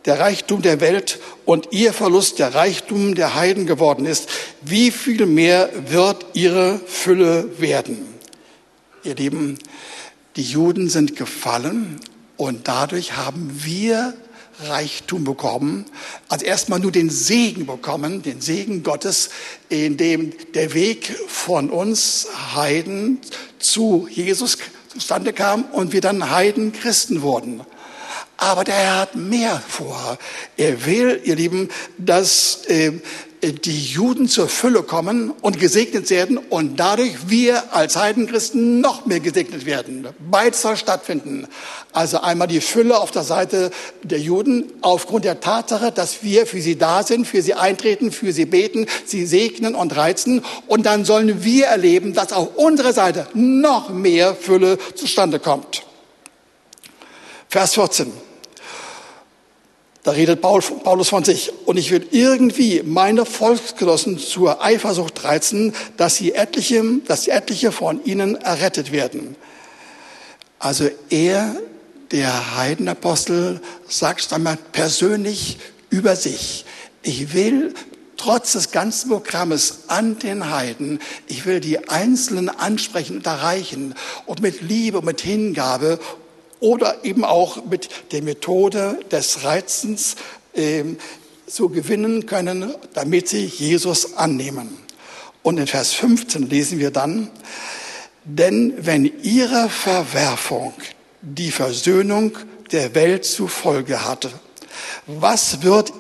der 0.05 0.19
Reichtum 0.19 0.63
der 0.63 0.81
Welt 0.81 1.21
und 1.45 1.69
ihr 1.71 1.93
Verlust 1.93 2.41
der 2.41 2.55
Reichtum 2.55 3.15
der 3.15 3.37
Heiden 3.37 3.67
geworden 3.67 4.07
ist, 4.07 4.29
wie 4.63 4.91
viel 4.91 5.27
mehr 5.27 5.71
wird 5.89 6.27
ihre 6.33 6.81
Fülle 6.87 7.61
werden? 7.61 8.15
Ihr 9.05 9.15
Lieben, 9.15 9.59
die 10.35 10.43
Juden 10.43 10.89
sind 10.89 11.15
gefallen 11.15 12.01
und 12.37 12.67
dadurch 12.67 13.17
haben 13.17 13.61
wir 13.63 14.15
Reichtum 14.61 15.25
bekommen. 15.25 15.87
Also 16.29 16.45
erstmal 16.45 16.81
nur 16.81 16.93
den 16.93 17.11
Segen 17.11 17.67
bekommen, 17.67 18.23
den 18.23 18.41
Segen 18.41 18.83
Gottes, 18.83 19.31
in 19.69 19.97
dem 19.97 20.33
der 20.55 20.75
Weg 20.75 21.15
von 21.29 21.71
uns 21.71 22.29
Heiden 22.55 23.21
zu 23.59 24.09
Jesus 24.11 24.59
zustande 24.89 25.33
kam 25.33 25.65
und 25.65 25.93
wir 25.93 26.01
dann 26.01 26.31
Heiden 26.31 26.73
Christen 26.73 27.23
wurden. 27.23 27.61
Aber 28.37 28.63
der 28.63 28.75
Herr 28.75 28.99
hat 29.01 29.17
mehr 29.17 29.61
vor. 29.69 30.17
Er 30.57 30.87
will, 30.87 31.21
ihr 31.25 31.35
Lieben, 31.35 31.69
dass 31.99 32.65
äh, 32.67 32.93
die 33.43 33.85
Juden 33.85 34.29
zur 34.29 34.49
Fülle 34.49 34.83
kommen 34.83 35.31
und 35.31 35.61
gesegnet 35.61 36.11
werden 36.11 36.39
und 36.39 36.79
dadurch 36.79 37.29
wir 37.29 37.75
als 37.75 37.97
Heidenchristen 37.97 38.81
noch 38.81 39.07
mehr 39.07 39.21
gesegnet 39.21 39.65
werden. 39.65 40.07
Beides 40.31 40.63
soll 40.63 40.77
stattfinden. 40.77 41.47
Also 41.93 42.21
einmal 42.21 42.49
die 42.49 42.61
Fülle 42.61 42.99
auf 42.99 43.11
der 43.11 43.23
Seite 43.23 43.71
der 44.03 44.19
Juden 44.19 44.65
aufgrund 44.81 45.25
der 45.25 45.41
Tatsache, 45.41 45.93
dass 45.93 46.23
wir 46.23 46.47
für 46.47 46.61
sie 46.61 46.77
da 46.77 47.03
sind, 47.03 47.27
für 47.27 47.43
sie 47.43 47.55
eintreten, 47.55 48.11
für 48.13 48.33
sie 48.33 48.47
beten, 48.47 48.87
sie 49.05 49.25
segnen 49.25 49.75
und 49.75 49.97
reizen. 49.97 50.45
Und 50.67 50.87
dann 50.87 51.05
sollen 51.05 51.45
wir 51.45 51.67
erleben, 51.67 52.15
dass 52.15 52.33
auf 52.33 52.57
unserer 52.57 52.93
Seite 52.93 53.27
noch 53.35 53.91
mehr 53.91 54.35
Fülle 54.35 54.79
zustande 54.95 55.39
kommt. 55.39 55.85
Vers 57.49 57.75
14. 57.75 58.28
Da 60.05 60.13
redet 60.13 60.41
Paulus 60.41 61.09
von 61.09 61.25
sich. 61.25 61.53
Und 61.67 61.77
ich 61.77 61.91
will 61.91 62.07
irgendwie 62.11 62.83
meine 62.85 63.25
Volksgenossen 63.25 64.19
zur 64.19 64.65
Eifersucht 64.65 65.25
reizen, 65.25 65.75
dass 65.97 66.17
sie 66.17 66.33
etliche, 66.33 66.83
dass 67.07 67.29
etliche 67.29 67.73
von 67.73 68.05
ihnen 68.05 68.37
errettet 68.37 68.93
werden. 68.93 69.37
Also 70.59 70.89
er, 71.11 71.57
der 72.11 72.57
Heidenapostel, 72.57 73.61
sagt 73.89 74.33
einmal 74.33 74.59
persönlich 74.73 75.59
über 75.91 76.17
sich. 76.17 76.65
Ich 77.03 77.35
will 77.35 77.75
trotz 78.17 78.53
des 78.53 78.71
ganzen 78.73 79.11
Programmes 79.11 79.85
an 79.87 80.19
den 80.19 80.51
Heiden, 80.51 81.01
ich 81.29 81.47
will 81.47 81.61
die 81.61 81.89
Einzelnen 81.89 82.49
ansprechen 82.49 83.19
und 83.19 83.27
erreichen 83.27 83.95
und 84.27 84.43
mit 84.43 84.61
Liebe 84.61 84.99
und 84.99 85.05
mit 85.05 85.21
Hingabe 85.21 86.01
oder 86.61 87.05
eben 87.05 87.25
auch 87.25 87.65
mit 87.65 87.89
der 88.13 88.23
Methode 88.23 88.99
des 89.11 89.45
Reizens 89.45 90.17
äh, 90.55 90.85
so 91.47 91.69
gewinnen 91.69 92.27
können, 92.27 92.75
damit 92.95 93.29
sie 93.29 93.45
Jesus 93.45 94.15
annehmen. 94.15 94.79
Und 95.43 95.59
in 95.59 95.67
Vers 95.67 95.93
15 95.95 96.49
lesen 96.49 96.79
wir 96.79 96.91
dann, 96.91 97.31
denn 98.25 98.75
wenn 98.79 99.11
ihre 99.23 99.71
Verwerfung 99.71 100.75
die 101.23 101.51
Versöhnung 101.51 102.37
der 102.71 102.95
Welt 102.95 103.25
zur 103.25 103.49
Folge 103.49 104.05
hatte, 104.05 104.31
was 105.07 105.63
wird 105.63 105.93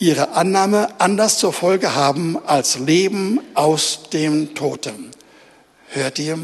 ihre 0.00 0.30
Annahme 0.30 0.88
anders 0.98 1.38
zur 1.38 1.52
Folge 1.52 1.94
haben 1.94 2.38
als 2.46 2.78
Leben 2.78 3.38
aus 3.54 4.08
dem 4.12 4.54
Toten? 4.54 5.10
Hört 5.88 6.18
ihr? 6.18 6.38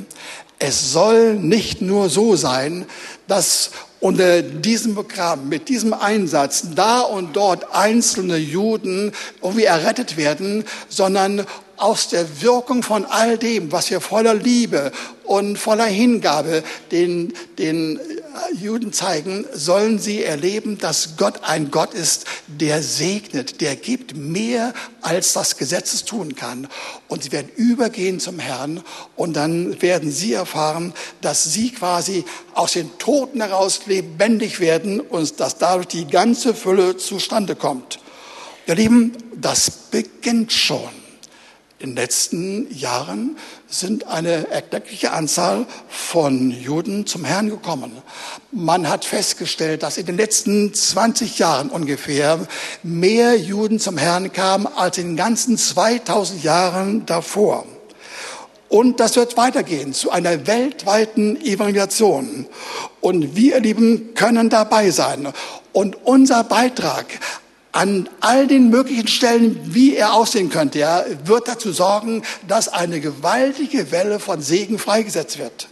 Es 0.58 0.92
soll 0.92 1.34
nicht 1.34 1.82
nur 1.82 2.08
so 2.08 2.34
sein, 2.34 2.86
dass 3.28 3.70
unter 4.00 4.42
diesem 4.42 4.94
Programm, 4.94 5.48
mit 5.48 5.68
diesem 5.68 5.92
Einsatz 5.92 6.64
da 6.74 7.00
und 7.00 7.34
dort 7.34 7.74
einzelne 7.74 8.36
Juden 8.36 9.12
irgendwie 9.42 9.64
errettet 9.64 10.16
werden, 10.16 10.64
sondern 10.88 11.46
aus 11.76 12.08
der 12.08 12.40
Wirkung 12.40 12.82
von 12.82 13.04
all 13.04 13.36
dem, 13.36 13.72
was 13.72 13.90
wir 13.90 14.00
voller 14.00 14.34
Liebe 14.34 14.92
und 15.24 15.58
voller 15.58 15.84
Hingabe 15.84 16.62
den, 16.90 17.32
den 17.58 18.00
Juden 18.60 18.92
zeigen, 18.92 19.44
sollen 19.52 19.98
sie 19.98 20.22
erleben, 20.22 20.78
dass 20.78 21.16
Gott 21.16 21.44
ein 21.44 21.70
Gott 21.70 21.94
ist, 21.94 22.26
der 22.46 22.82
segnet, 22.82 23.60
der 23.60 23.76
gibt 23.76 24.16
mehr, 24.16 24.74
als 25.02 25.32
das 25.32 25.56
Gesetz 25.56 25.92
es 25.94 26.04
tun 26.04 26.34
kann. 26.34 26.68
Und 27.08 27.22
sie 27.22 27.32
werden 27.32 27.50
übergehen 27.56 28.20
zum 28.20 28.38
Herrn 28.38 28.82
und 29.14 29.34
dann 29.34 29.80
werden 29.82 30.10
sie 30.10 30.32
erfahren, 30.32 30.92
dass 31.20 31.44
sie 31.44 31.70
quasi 31.70 32.24
aus 32.54 32.72
den 32.72 32.98
Toten 32.98 33.40
heraus 33.40 33.80
lebendig 33.86 34.60
werden 34.60 35.00
und 35.00 35.38
dass 35.40 35.58
dadurch 35.58 35.88
die 35.88 36.06
ganze 36.06 36.54
Fülle 36.54 36.96
zustande 36.96 37.56
kommt. 37.56 37.98
Ihr 38.66 38.74
Lieben, 38.74 39.12
das 39.34 39.70
beginnt 39.70 40.52
schon. 40.52 40.90
In 41.78 41.90
den 41.90 41.96
letzten 41.96 42.74
Jahren 42.74 43.36
sind 43.68 44.06
eine 44.06 44.48
erkleckliche 44.50 45.12
Anzahl 45.12 45.66
von 45.88 46.50
Juden 46.50 47.06
zum 47.06 47.24
Herrn 47.24 47.50
gekommen. 47.50 47.92
Man 48.52 48.88
hat 48.88 49.04
festgestellt, 49.04 49.82
dass 49.82 49.98
in 49.98 50.06
den 50.06 50.16
letzten 50.16 50.72
20 50.72 51.38
Jahren 51.38 51.70
ungefähr 51.70 52.46
mehr 52.82 53.36
Juden 53.36 53.80
zum 53.80 53.98
Herrn 53.98 54.32
kamen 54.32 54.66
als 54.66 54.98
in 54.98 55.08
den 55.08 55.16
ganzen 55.16 55.58
2000 55.58 56.44
Jahren 56.44 57.06
davor. 57.06 57.66
Und 58.68 59.00
das 59.00 59.16
wird 59.16 59.36
weitergehen 59.36 59.92
zu 59.92 60.10
einer 60.10 60.46
weltweiten 60.46 61.40
Evangelisation. 61.40 62.46
Und 63.00 63.36
wir, 63.36 63.60
Lieben, 63.60 64.14
können 64.14 64.48
dabei 64.48 64.90
sein. 64.90 65.28
Und 65.72 66.04
unser 66.04 66.42
Beitrag 66.44 67.06
an 67.76 68.08
all 68.20 68.46
den 68.46 68.70
möglichen 68.70 69.06
Stellen, 69.06 69.60
wie 69.64 69.96
er 69.96 70.14
aussehen 70.14 70.48
könnte, 70.48 70.78
ja, 70.78 71.04
wird 71.24 71.46
dazu 71.46 71.72
sorgen, 71.72 72.22
dass 72.48 72.68
eine 72.68 73.00
gewaltige 73.00 73.90
Welle 73.90 74.18
von 74.18 74.40
Segen 74.40 74.78
freigesetzt 74.78 75.38
wird. 75.38 75.68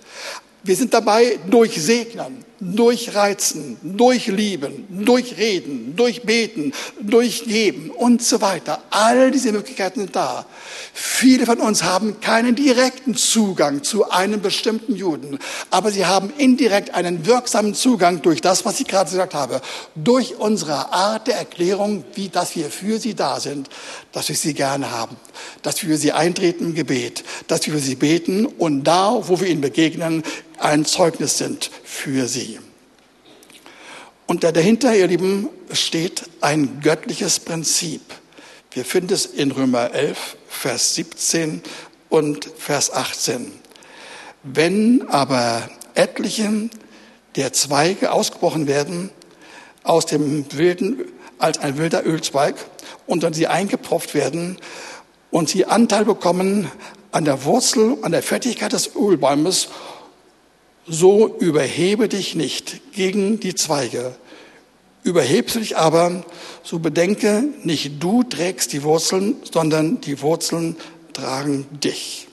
Wir 0.63 0.77
sind 0.77 0.93
dabei, 0.93 1.39
durch 1.49 1.81
Segnen, 1.83 2.45
durch 2.61 3.15
Reizen, 3.15 3.77
durch 3.83 4.29
Lieben, 4.29 4.87
durch 5.05 5.37
Reden, 5.37 5.95
durch 5.97 6.23
Beten, 6.23 6.73
durch 7.01 7.45
Geben 7.45 7.91
und 7.91 8.23
so 8.23 8.41
weiter. 8.41 8.83
All 8.91 9.31
diese 9.31 9.53
Möglichkeiten 9.53 10.01
sind 10.01 10.17
da. 10.17 10.47
Viele 10.93 11.47
von 11.47 11.59
uns 11.59 11.83
haben 11.83 12.21
keinen 12.21 12.55
direkten 12.55 13.17
Zugang 13.17 13.83
zu 13.83 14.11
einem 14.11 14.41
bestimmten 14.41 14.95
Juden, 14.95 15.39
aber 15.71 15.91
sie 15.91 16.07
haben 16.07 16.33
indirekt 16.39 16.95
einen 16.95 17.27
wirksamen 17.27 17.75
Zugang 17.75 18.23
durch 18.23 18.41
das, 18.41 18.65
was 18.65 18.81
ich 18.81 18.87
gerade 18.87 19.11
gesagt 19.11 19.35
habe, 19.35 19.61
durch 19.97 20.37
unsere 20.37 20.93
Art 20.93 21.27
der 21.27 21.37
Erklärung, 21.37 22.05
wie 22.15 22.29
dass 22.29 22.55
wir 22.55 22.71
für 22.71 22.99
sie 22.99 23.15
da 23.15 23.41
sind, 23.41 23.69
dass 24.13 24.29
wir 24.29 24.37
sie 24.37 24.55
gerne 24.55 24.91
haben, 24.91 25.17
dass 25.63 25.85
wir 25.85 25.99
sie 25.99 26.13
eintreten 26.13 26.67
im 26.67 26.75
Gebet, 26.75 27.25
dass 27.49 27.67
wir 27.67 27.75
für 27.75 27.81
sie 27.81 27.97
beten 27.97 28.47
und 28.47 28.85
da, 28.85 29.21
wo 29.29 29.41
wir 29.41 29.49
ihnen 29.49 29.61
begegnen, 29.61 30.23
ein 30.59 30.85
Zeugnis 30.85 31.39
sind 31.39 31.71
für 31.83 32.27
sie. 32.29 32.54
Und 34.27 34.43
dahinter, 34.43 34.97
ihr 34.97 35.07
Lieben, 35.07 35.49
steht 35.71 36.25
ein 36.41 36.81
göttliches 36.81 37.41
Prinzip. 37.41 38.01
Wir 38.71 38.85
finden 38.85 39.13
es 39.13 39.27
in 39.27 39.51
Römer 39.51 39.93
11, 39.93 40.37
Vers 40.49 40.95
17 40.95 41.63
und 42.09 42.49
Vers 42.59 42.93
18. 42.93 43.53
Wenn 44.43 45.09
aber 45.09 45.69
etliche 45.95 46.71
der 47.37 47.53
Zweige 47.53 48.13
ausgebrochen 48.13 48.67
werden 48.67 49.11
aus 49.83 50.07
dem 50.07 50.47
wilden, 50.53 51.05
als 51.39 51.59
ein 51.59 51.77
wilder 51.77 52.07
Ölzweig 52.07 52.55
und 53.07 53.23
dann 53.23 53.35
sie 53.35 53.47
eingepropft 53.47 54.15
werden 54.15 54.57
und 55.31 55.49
sie 55.49 55.67
Anteil 55.67 56.05
bekommen 56.05 56.71
an 57.13 57.25
der 57.25 57.45
Wurzel, 57.45 57.99
an 58.03 58.13
der 58.13 58.23
Fertigkeit 58.23 58.73
des 58.73 58.97
Ölbaumes 58.97 59.69
so 60.87 61.37
überhebe 61.39 62.09
dich 62.09 62.35
nicht 62.35 62.93
gegen 62.93 63.41
die 63.41 63.55
Zweige. 63.55 64.15
Überhebst 65.03 65.57
du 65.57 65.61
dich 65.61 65.77
aber, 65.77 66.25
so 66.63 66.79
bedenke, 66.79 67.45
nicht 67.63 68.03
du 68.03 68.23
trägst 68.23 68.73
die 68.73 68.83
Wurzeln, 68.83 69.37
sondern 69.51 70.01
die 70.01 70.21
Wurzeln 70.23 70.77
tragen 71.13 71.67
dich. 71.71 72.29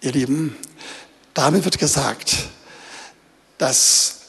Ihr 0.00 0.12
Lieben, 0.12 0.56
damit 1.34 1.64
wird 1.64 1.78
gesagt, 1.78 2.48
das 3.58 4.20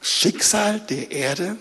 Schicksal 0.00 0.80
der 0.80 1.10
Erde 1.10 1.56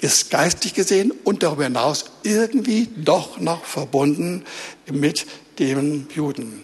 ist 0.00 0.30
geistig 0.30 0.74
gesehen 0.74 1.12
und 1.24 1.42
darüber 1.42 1.64
hinaus 1.64 2.06
irgendwie 2.22 2.88
doch 2.96 3.38
noch 3.38 3.64
verbunden 3.64 4.44
mit 4.90 5.26
dem 5.58 6.08
Juden. 6.14 6.62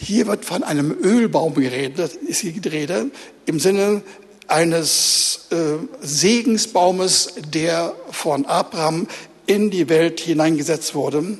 Hier 0.00 0.26
wird 0.26 0.44
von 0.44 0.62
einem 0.62 0.96
Ölbaum 1.02 1.54
geredet, 1.54 2.14
ist 2.14 2.40
hier 2.40 2.52
die 2.52 2.68
Rede, 2.68 3.10
im 3.46 3.60
Sinne 3.60 4.02
eines 4.48 5.46
äh, 5.50 5.56
Segensbaumes, 6.00 7.34
der 7.52 7.94
von 8.10 8.46
Abraham 8.46 9.06
in 9.46 9.70
die 9.70 9.88
Welt 9.88 10.20
hineingesetzt 10.20 10.94
wurde, 10.94 11.38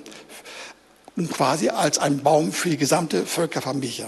quasi 1.33 1.69
als 1.69 1.99
ein 1.99 2.23
Baum 2.23 2.53
für 2.53 2.71
die 2.71 2.77
gesamte 2.77 3.27
Völkerfamilie. 3.27 4.07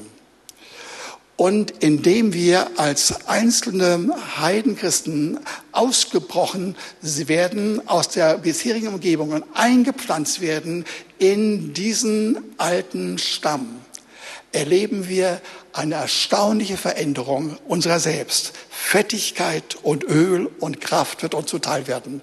Und 1.37 1.72
indem 1.83 2.33
wir 2.33 2.78
als 2.78 3.26
einzelne 3.26 4.14
Heidenchristen 4.38 5.40
ausgebrochen 5.72 6.76
werden, 7.00 7.87
aus 7.88 8.09
der 8.09 8.38
bisherigen 8.38 8.88
Umgebung 8.88 9.42
eingepflanzt 9.52 10.40
werden 10.40 10.85
in 11.18 11.74
diesen 11.74 12.38
alten 12.57 13.18
Stamm, 13.18 13.80
erleben 14.54 15.08
wir 15.08 15.40
eine 15.72 15.96
erstaunliche 15.96 16.76
Veränderung 16.76 17.58
unserer 17.66 18.00
selbst. 18.00 18.52
Fettigkeit 18.70 19.76
und 19.82 20.04
Öl 20.04 20.48
und 20.60 20.80
Kraft 20.80 21.22
wird 21.22 21.34
uns 21.34 21.50
zuteil 21.50 21.86
werden, 21.86 22.22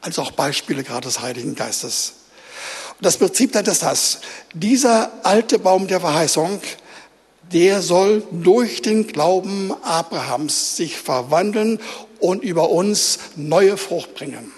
als 0.00 0.18
auch 0.18 0.32
Beispiele 0.32 0.84
gerade 0.84 1.08
des 1.08 1.20
Heiligen 1.20 1.54
Geistes. 1.54 2.14
Und 2.98 3.06
das 3.06 3.16
Prinzip 3.16 3.52
dann 3.52 3.64
ist 3.64 3.82
das, 3.82 4.20
dieser 4.52 5.10
alte 5.22 5.58
Baum 5.58 5.86
der 5.86 6.00
Verheißung, 6.00 6.60
der 7.52 7.82
soll 7.82 8.22
durch 8.30 8.82
den 8.82 9.06
Glauben 9.06 9.72
Abrahams 9.82 10.76
sich 10.76 10.98
verwandeln 10.98 11.80
und 12.20 12.44
über 12.44 12.70
uns 12.70 13.18
neue 13.36 13.76
Frucht 13.76 14.14
bringen. 14.14 14.52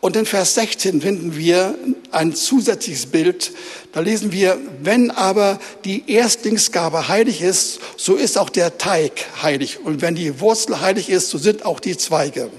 Und 0.00 0.14
in 0.14 0.26
Vers 0.26 0.54
16 0.54 1.00
finden 1.00 1.36
wir 1.36 1.74
ein 2.12 2.34
zusätzliches 2.34 3.06
Bild. 3.06 3.52
Da 3.92 4.00
lesen 4.00 4.30
wir, 4.30 4.56
wenn 4.80 5.10
aber 5.10 5.58
die 5.84 6.10
Erstlingsgabe 6.10 7.08
heilig 7.08 7.42
ist, 7.42 7.80
so 7.96 8.14
ist 8.14 8.38
auch 8.38 8.48
der 8.48 8.78
Teig 8.78 9.26
heilig. 9.42 9.80
Und 9.84 10.00
wenn 10.00 10.14
die 10.14 10.40
Wurzel 10.40 10.80
heilig 10.80 11.10
ist, 11.10 11.30
so 11.30 11.38
sind 11.38 11.64
auch 11.64 11.80
die 11.80 11.96
Zweige. 11.96 12.50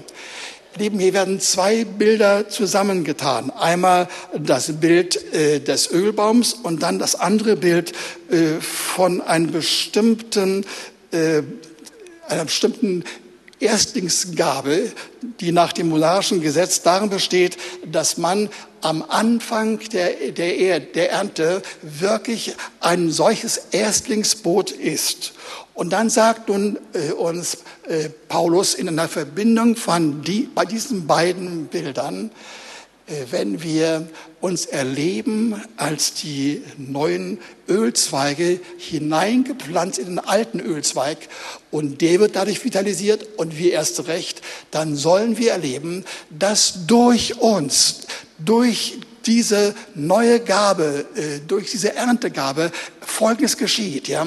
Lieben, 0.76 1.00
hier 1.00 1.14
werden 1.14 1.40
zwei 1.40 1.84
Bilder 1.84 2.48
zusammengetan. 2.48 3.50
Einmal 3.50 4.06
das 4.38 4.80
Bild 4.80 5.32
äh, 5.34 5.60
des 5.60 5.90
Ölbaums 5.90 6.52
und 6.52 6.82
dann 6.82 6.98
das 6.98 7.16
andere 7.16 7.56
Bild 7.56 7.92
äh, 8.30 8.60
von 8.60 9.20
einem 9.20 9.50
bestimmten, 9.50 10.64
äh, 11.10 11.42
einer 12.28 12.44
bestimmten 12.44 13.04
Erstlingsgabe, 13.60 14.92
die 15.40 15.52
nach 15.52 15.72
dem 15.72 15.90
monarchischen 15.90 16.40
Gesetz 16.40 16.82
darin 16.82 17.10
besteht, 17.10 17.58
dass 17.86 18.16
man 18.16 18.48
am 18.80 19.04
Anfang 19.06 19.78
der, 19.90 20.32
der, 20.32 20.80
der 20.80 21.10
Ernte 21.10 21.62
wirklich 21.82 22.56
ein 22.80 23.10
solches 23.10 23.60
Erstlingsboot 23.70 24.70
ist. 24.70 25.34
Und 25.74 25.90
dann 25.90 26.10
sagt 26.10 26.48
nun 26.48 26.78
äh, 26.92 27.12
uns 27.12 27.58
äh, 27.86 28.08
Paulus 28.28 28.74
in 28.74 28.88
einer 28.88 29.08
Verbindung 29.08 29.76
von 29.76 30.22
die, 30.22 30.48
bei 30.54 30.64
diesen 30.64 31.06
beiden 31.06 31.66
Bildern, 31.66 32.30
äh, 33.06 33.12
wenn 33.30 33.62
wir 33.62 34.08
uns 34.40 34.66
erleben 34.66 35.60
als 35.76 36.14
die 36.14 36.62
neuen 36.78 37.38
Ölzweige 37.68 38.60
hineingepflanzt 38.78 39.98
in 39.98 40.06
den 40.06 40.18
alten 40.18 40.60
Ölzweig 40.60 41.18
und 41.70 42.00
der 42.00 42.20
wird 42.20 42.36
dadurch 42.36 42.64
vitalisiert 42.64 43.38
und 43.38 43.58
wir 43.58 43.72
erst 43.72 44.06
recht, 44.08 44.40
dann 44.70 44.96
sollen 44.96 45.36
wir 45.36 45.52
erleben, 45.52 46.04
dass 46.30 46.86
durch 46.86 47.38
uns, 47.38 48.00
durch 48.38 48.98
diese 49.26 49.74
neue 49.94 50.40
Gabe, 50.40 51.06
äh, 51.14 51.40
durch 51.46 51.70
diese 51.70 51.94
Erntegabe 51.94 52.72
Folgendes 53.00 53.56
geschieht. 53.56 54.08
Ja? 54.08 54.26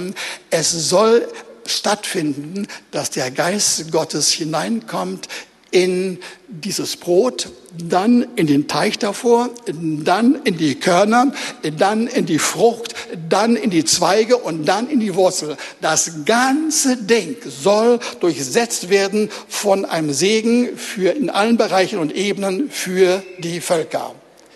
Es 0.51 0.71
soll 0.71 1.27
stattfinden, 1.65 2.67
dass 2.91 3.09
der 3.09 3.31
Geist 3.31 3.91
Gottes 3.91 4.31
hineinkommt 4.31 5.27
in 5.73 6.19
dieses 6.47 6.97
Brot, 6.97 7.49
dann 7.75 8.27
in 8.35 8.45
den 8.45 8.67
Teich 8.67 8.99
davor, 8.99 9.49
dann 9.65 10.39
in 10.43 10.57
die 10.57 10.75
Körner, 10.75 11.33
dann 11.77 12.05
in 12.05 12.27
die 12.27 12.37
Frucht, 12.37 12.93
dann 13.27 13.55
in 13.55 13.71
die 13.71 13.83
Zweige 13.83 14.37
und 14.37 14.65
dann 14.65 14.87
in 14.87 14.99
die 14.99 15.15
Wurzel. 15.15 15.57
Das 15.81 16.11
ganze 16.25 16.97
Ding 16.97 17.37
soll 17.45 17.99
durchsetzt 18.19 18.89
werden 18.89 19.29
von 19.47 19.83
einem 19.85 20.13
Segen 20.13 20.77
für 20.77 21.09
in 21.09 21.31
allen 21.31 21.57
Bereichen 21.57 21.97
und 21.97 22.15
Ebenen 22.15 22.69
für 22.69 23.23
die 23.39 23.59
Völker. 23.59 24.13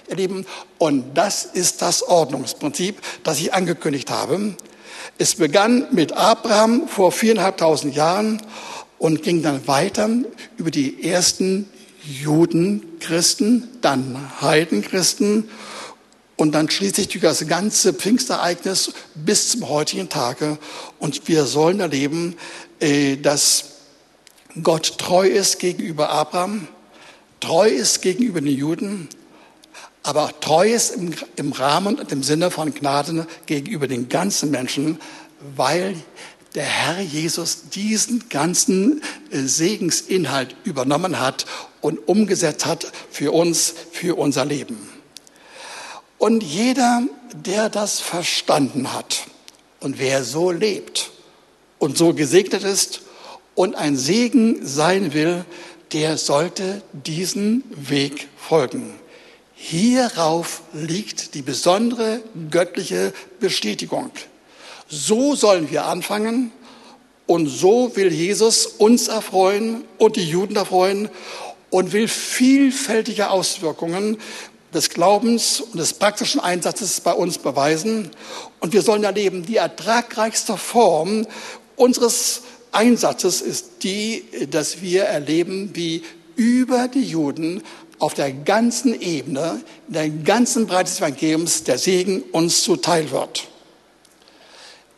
Ihr 0.10 0.18
Lieben, 0.18 0.46
und 0.78 1.18
das 1.18 1.46
ist 1.46 1.82
das 1.82 2.04
Ordnungsprinzip, 2.04 3.02
das 3.24 3.40
ich 3.40 3.56
angekündigt 3.56 4.12
habe. 4.12 4.56
Es 5.18 5.34
begann 5.34 5.88
mit 5.92 6.14
Abraham 6.14 6.88
vor 6.88 7.12
viereinhalbtausend 7.12 7.96
Jahren 7.96 8.40
und 9.00 9.24
ging 9.24 9.42
dann 9.42 9.68
weiter 9.68 10.10
über 10.58 10.72
die 10.72 11.04
ersten 11.04 11.70
Judenchristen, 12.04 13.68
dann 13.82 14.42
Heidenchristen 14.42 15.50
und 16.38 16.54
dann 16.54 16.70
schließlich 16.70 17.10
durch 17.10 17.22
das 17.22 17.46
ganze 17.48 17.94
Pfingstereignis 17.94 18.94
bis 19.16 19.50
zum 19.50 19.68
heutigen 19.68 20.08
Tage. 20.08 20.58
Und 21.00 21.28
wir 21.28 21.46
sollen 21.46 21.80
erleben, 21.80 22.36
äh, 22.80 23.18
dass 23.18 23.66
Gott 24.64 24.98
treu 24.98 25.28
ist 25.28 25.60
gegenüber 25.60 26.10
Abraham, 26.10 26.68
treu 27.40 27.68
ist 27.68 28.02
gegenüber 28.02 28.40
den 28.40 28.56
Juden, 28.56 29.10
aber 30.04 30.32
treu 30.40 30.72
ist 30.72 30.96
im, 31.36 31.52
Rahmen 31.52 32.00
und 32.00 32.12
im 32.12 32.24
Sinne 32.24 32.50
von 32.50 32.74
Gnaden 32.74 33.26
gegenüber 33.46 33.88
den 33.88 34.08
ganzen 34.08 34.52
Menschen, 34.52 35.00
weil 35.56 35.96
der 36.56 36.64
Herr 36.64 37.02
Jesus 37.02 37.70
diesen 37.70 38.30
ganzen 38.30 39.02
äh, 39.32 39.40
Segensinhalt 39.42 40.56
übernommen 40.64 41.20
hat 41.20 41.46
und 41.82 42.08
umgesetzt 42.08 42.66
hat 42.66 42.92
für 43.12 43.32
uns, 43.32 43.74
für 43.92 44.18
unser 44.18 44.46
Leben. 44.46 44.78
Und 46.18 46.42
jeder, 46.42 47.04
der 47.34 47.70
das 47.70 48.00
verstanden 48.00 48.94
hat 48.94 49.26
und 49.80 50.00
wer 50.00 50.24
so 50.24 50.52
lebt 50.52 51.12
und 51.80 51.98
so 51.98 52.14
gesegnet 52.14 52.64
ist 52.64 53.02
und 53.54 53.76
ein 53.76 53.96
Segen 53.98 54.66
sein 54.66 55.14
will, 55.14 55.46
der 55.94 56.18
sollte 56.18 56.82
diesen 56.92 57.64
Weg 57.70 58.28
folgen. 58.38 58.94
Hierauf 59.54 60.62
liegt 60.74 61.34
die 61.34 61.42
besondere 61.42 62.22
göttliche 62.52 63.14
Bestätigung. 63.40 64.12
So 64.90 65.36
sollen 65.36 65.70
wir 65.70 65.86
anfangen 65.86 66.52
und 67.26 67.48
so 67.48 67.96
will 67.96 68.12
Jesus 68.12 68.66
uns 68.66 69.10
erfreuen 69.10 69.84
und 69.98 70.16
die 70.16 70.24
Juden 70.24 70.56
erfreuen 70.56 71.10
und 71.70 71.92
will 71.92 72.08
vielfältige 72.08 73.30
Auswirkungen 73.30 74.18
des 74.74 74.90
Glaubens 74.90 75.60
und 75.60 75.78
des 75.78 75.94
praktischen 75.94 76.40
Einsatzes 76.40 77.02
bei 77.02 77.12
uns 77.12 77.38
beweisen. 77.38 78.12
Und 78.60 78.74
wir 78.74 78.82
sollen 78.82 79.04
erleben, 79.04 79.46
die 79.46 79.58
ertragreichste 79.58 80.56
Form 80.56 81.28
unseres 81.76 82.44
Einsatzes 82.72 83.42
ist 83.42 83.84
die, 83.84 84.24
dass 84.50 84.82
wir 84.82 85.04
erleben, 85.04 85.72
wie 85.74 86.04
über 86.36 86.88
die 86.88 87.04
Juden 87.04 87.62
auf 88.00 88.14
der 88.14 88.32
ganzen 88.32 89.00
Ebene, 89.00 89.62
in 89.88 89.94
der 89.94 90.10
ganzen 90.10 90.68
Breite 90.68 90.90
des 90.90 91.00
Evangeliums 91.00 91.64
der 91.64 91.78
Segen 91.78 92.22
uns 92.32 92.64
zuteil 92.64 93.12
wird. 93.12 93.48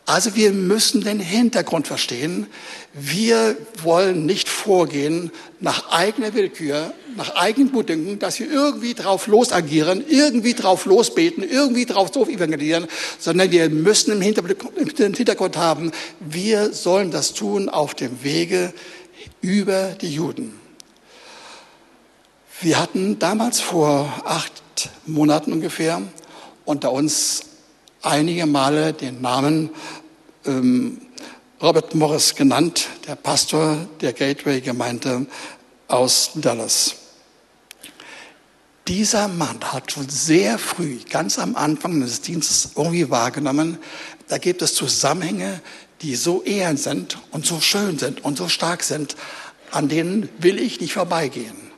Also 0.06 0.34
wir 0.34 0.52
müssen 0.52 1.02
den 1.02 1.20
Hintergrund 1.20 1.86
verstehen. 1.86 2.48
Wir 2.92 3.56
wollen 3.82 4.26
nicht 4.26 4.48
vorgehen 4.48 5.30
nach 5.60 5.90
eigener 5.92 6.34
Willkür, 6.34 6.92
nach 7.16 7.36
eigenem 7.36 7.70
Gutdünken, 7.70 8.18
dass 8.18 8.40
wir 8.40 8.50
irgendwie 8.50 8.94
drauf 8.94 9.28
los 9.28 9.52
agieren, 9.52 10.02
irgendwie 10.08 10.54
drauf 10.54 10.86
losbeten, 10.86 11.48
irgendwie 11.48 11.86
drauf 11.86 12.10
so 12.12 12.26
evangelieren, 12.26 12.88
sondern 13.20 13.52
wir 13.52 13.70
müssen 13.70 14.10
im 14.12 14.20
Hintergrund 14.20 15.56
haben, 15.56 15.92
wir 16.18 16.72
sollen 16.72 17.12
das 17.12 17.32
tun 17.32 17.68
auf 17.68 17.94
dem 17.94 18.24
Wege 18.24 18.72
über 19.40 19.96
die 20.00 20.12
Juden. 20.12 20.58
Wir 22.60 22.80
hatten 22.80 23.18
damals 23.18 23.60
vor 23.60 24.12
acht 24.24 24.90
Monaten 25.06 25.52
ungefähr 25.52 26.02
unter 26.64 26.92
uns 26.92 27.42
einige 28.02 28.46
Male 28.46 28.92
den 28.92 29.20
Namen 29.20 29.70
ähm, 30.44 31.00
Robert 31.62 31.94
Morris 31.94 32.34
genannt, 32.34 32.88
der 33.06 33.16
Pastor 33.16 33.76
der 34.00 34.12
Gateway-Gemeinde 34.12 35.26
aus 35.88 36.30
Dallas. 36.34 36.94
Dieser 38.88 39.28
Mann 39.28 39.60
hat 39.60 39.92
schon 39.92 40.08
sehr 40.08 40.58
früh, 40.58 40.98
ganz 41.08 41.38
am 41.38 41.54
Anfang 41.54 42.00
des 42.00 42.22
Dienstes, 42.22 42.70
irgendwie 42.76 43.10
wahrgenommen, 43.10 43.78
da 44.28 44.38
gibt 44.38 44.62
es 44.62 44.74
Zusammenhänge, 44.74 45.60
die 46.00 46.16
so 46.16 46.42
ehren 46.42 46.76
sind 46.76 47.18
und 47.30 47.44
so 47.44 47.60
schön 47.60 47.98
sind 47.98 48.24
und 48.24 48.38
so 48.38 48.48
stark 48.48 48.82
sind, 48.82 49.16
an 49.70 49.88
denen 49.88 50.28
will 50.38 50.58
ich 50.58 50.80
nicht 50.80 50.94
vorbeigehen. 50.94 51.69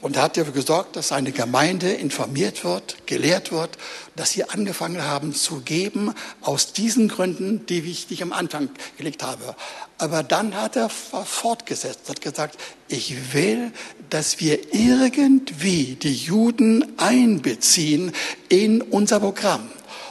Und 0.00 0.14
er 0.14 0.22
hat 0.22 0.36
dafür 0.36 0.52
gesorgt, 0.52 0.94
dass 0.94 1.08
seine 1.08 1.32
Gemeinde 1.32 1.90
informiert 1.90 2.62
wird, 2.62 3.06
gelehrt 3.06 3.50
wird, 3.50 3.78
dass 4.14 4.30
sie 4.30 4.44
angefangen 4.44 5.02
haben 5.02 5.34
zu 5.34 5.60
geben 5.60 6.14
aus 6.40 6.72
diesen 6.72 7.08
Gründen, 7.08 7.66
die 7.66 7.80
ich 7.80 8.22
am 8.22 8.32
Anfang 8.32 8.70
gelegt 8.96 9.24
habe. 9.24 9.56
Aber 9.98 10.22
dann 10.22 10.54
hat 10.54 10.76
er 10.76 10.88
fortgesetzt, 10.88 12.08
hat 12.08 12.20
gesagt, 12.20 12.58
ich 12.86 13.34
will, 13.34 13.72
dass 14.08 14.38
wir 14.38 14.72
irgendwie 14.72 15.96
die 16.00 16.14
Juden 16.14 16.96
einbeziehen 16.96 18.12
in 18.48 18.80
unser 18.80 19.18
Programm. 19.18 19.68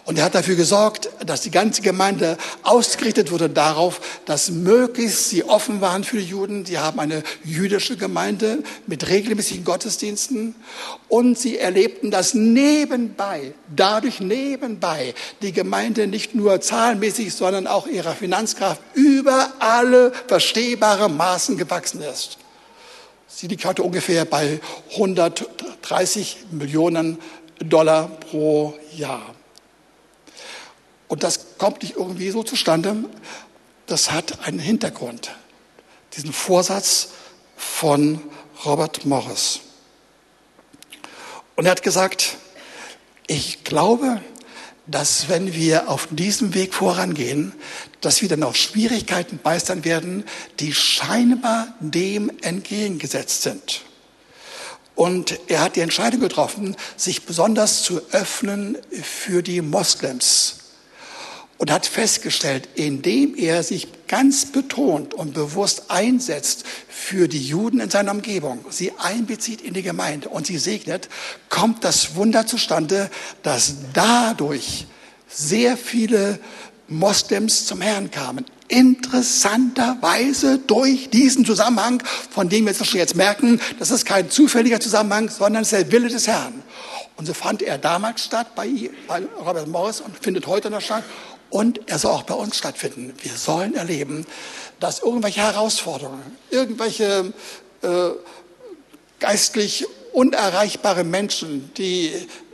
Und 0.08 0.18
er 0.18 0.24
hat 0.24 0.36
dafür 0.36 0.56
gesorgt, 0.56 1.10
dass 1.26 1.42
die 1.42 1.52
ganze 1.52 1.82
Gemeinde 1.82 2.38
ausgerichtet 2.64 3.30
wurde 3.30 3.50
darauf, 3.50 4.00
dass 4.24 4.50
möglichst 4.50 5.30
sie 5.30 5.44
offen 5.44 5.82
waren 5.82 6.06
für 6.06 6.16
die 6.16 6.24
Juden. 6.24 6.66
Sie 6.66 6.80
haben 6.80 6.98
eine 7.02 7.24
jüdische 7.44 7.98
Gemeinde 7.98 8.64
mit 8.86 9.10
regelmäßigen 9.10 9.66
Gottesdiensten. 9.66 10.56
Und 11.10 11.38
sie 11.38 11.58
erlebten, 11.58 12.10
dass 12.10 12.34
nebenbei, 12.34 13.54
dadurch 13.76 14.22
nebenbei, 14.22 15.14
die 15.42 15.52
Gemeinde 15.52 16.08
nicht 16.08 16.34
nur 16.34 16.62
zahlenmäßig, 16.62 17.34
sondern 17.34 17.68
auch 17.68 17.86
ihrer 17.86 18.16
Finanzkraft 18.16 18.82
über 18.94 19.52
alle 19.60 20.14
verstehbare 20.28 21.10
Maßen 21.10 21.58
gewachsen 21.58 22.02
ist. 22.02 22.38
Sie 23.28 23.48
liegt 23.48 23.66
heute 23.66 23.84
ungefähr 23.84 24.24
bei 24.24 24.62
130 24.94 26.46
Millionen 26.52 27.20
Dollar 27.60 28.08
pro 28.08 28.74
Jahr. 28.96 29.36
Und 31.08 31.24
das 31.24 31.58
kommt 31.58 31.84
nicht 31.84 31.96
irgendwie 31.96 32.30
so 32.30 32.44
zustande. 32.44 33.06
Das 33.86 34.12
hat 34.12 34.46
einen 34.46 34.60
Hintergrund. 34.60 35.32
Diesen 36.16 36.34
Vorsatz 36.34 37.10
von 37.56 38.22
Robert 38.66 39.06
Morris. 39.06 39.62
Und 41.56 41.66
er 41.66 41.72
hat 41.72 41.84
gesagt, 41.84 42.38
ich 43.28 43.64
glaube, 43.64 44.22
dass 44.86 45.28
wenn 45.28 45.54
wir 45.54 45.90
auf 45.90 46.08
diesem 46.12 46.54
Weg 46.54 46.74
vorangehen, 46.74 47.54
dass 48.02 48.22
wir 48.22 48.30
dann 48.30 48.44
auch 48.44 48.56
Schwierigkeiten 48.56 49.40
meistern 49.44 49.84
werden, 49.84 50.24
die 50.60 50.74
scheinbar 50.74 51.68
dem 51.80 52.32
entgegengesetzt 52.42 53.42
sind. 53.42 53.82
Und 54.96 55.40
er 55.48 55.62
hat 55.62 55.76
die 55.76 55.82
Entscheidung 55.82 56.22
getroffen, 56.22 56.76
sich 56.96 57.26
besonders 57.26 57.84
zu 57.84 58.02
öffnen 58.12 58.78
für 59.04 59.44
die 59.44 59.62
Moslems 59.62 60.57
und 61.58 61.72
hat 61.72 61.86
festgestellt, 61.86 62.70
indem 62.76 63.36
er 63.36 63.64
sich 63.64 63.88
ganz 64.08 64.46
betont 64.46 65.14
und 65.14 65.34
bewusst 65.34 65.90
einsetzt 65.90 66.66
für 66.88 67.28
die 67.28 67.42
Juden 67.42 67.80
in 67.80 67.90
seiner 67.90 68.12
Umgebung, 68.12 68.64
sie 68.70 68.92
einbezieht 68.98 69.62
in 69.62 69.74
die 69.74 69.82
Gemeinde 69.82 70.30
und 70.30 70.48
sie 70.48 70.58
segnet, 70.58 71.10
kommt 71.50 71.84
das 71.84 72.16
Wunder 72.16 72.46
zustande, 72.46 73.10
dass 73.44 73.76
dadurch 73.94 74.86
sehr 75.28 75.78
viele 75.78 76.40
Moslems 76.88 77.66
zum 77.66 77.82
Herrn 77.82 78.12
kamen. 78.12 78.46
Interessanterweise 78.70 80.60
durch 80.60 81.10
diesen 81.10 81.46
Zusammenhang, 81.46 82.04
von 82.30 82.50
dem 82.50 82.66
wir 82.66 82.74
jetzt 82.74 83.16
merken, 83.16 83.60
das 83.80 83.92
ist 83.92 84.06
kein 84.06 84.30
zufälliger 84.30 84.80
Zusammenhang, 84.80 85.30
sondern 85.30 85.64
es 85.64 85.72
ist 85.72 85.82
der 85.82 85.92
Wille 85.92 86.10
des 86.10 86.28
Herrn. 86.28 86.64
Und 87.16 87.26
so 87.26 87.34
fand 87.34 87.62
er 87.62 87.78
damals 87.78 88.26
statt 88.26 88.56
bei, 88.56 88.70
Robert 89.40 89.68
Morris 89.68 90.02
und 90.02 90.18
findet 90.20 90.48
heute 90.48 90.70
noch 90.70 90.82
statt. 90.82 91.04
Und 91.50 91.82
er 91.90 92.00
soll 92.00 92.12
auch 92.12 92.24
bei 92.24 92.34
uns 92.34 92.58
stattfinden. 92.58 93.14
Wir 93.22 93.32
sollen 93.32 93.76
erleben, 93.76 94.26
dass 94.80 95.00
irgendwelche 95.00 95.42
Herausforderungen, 95.42 96.38
irgendwelche 96.50 97.34
äh, 97.82 98.10
geistlich 99.20 99.86
unerreichbare 100.14 101.04
Menschen, 101.04 101.72
die 101.78 102.12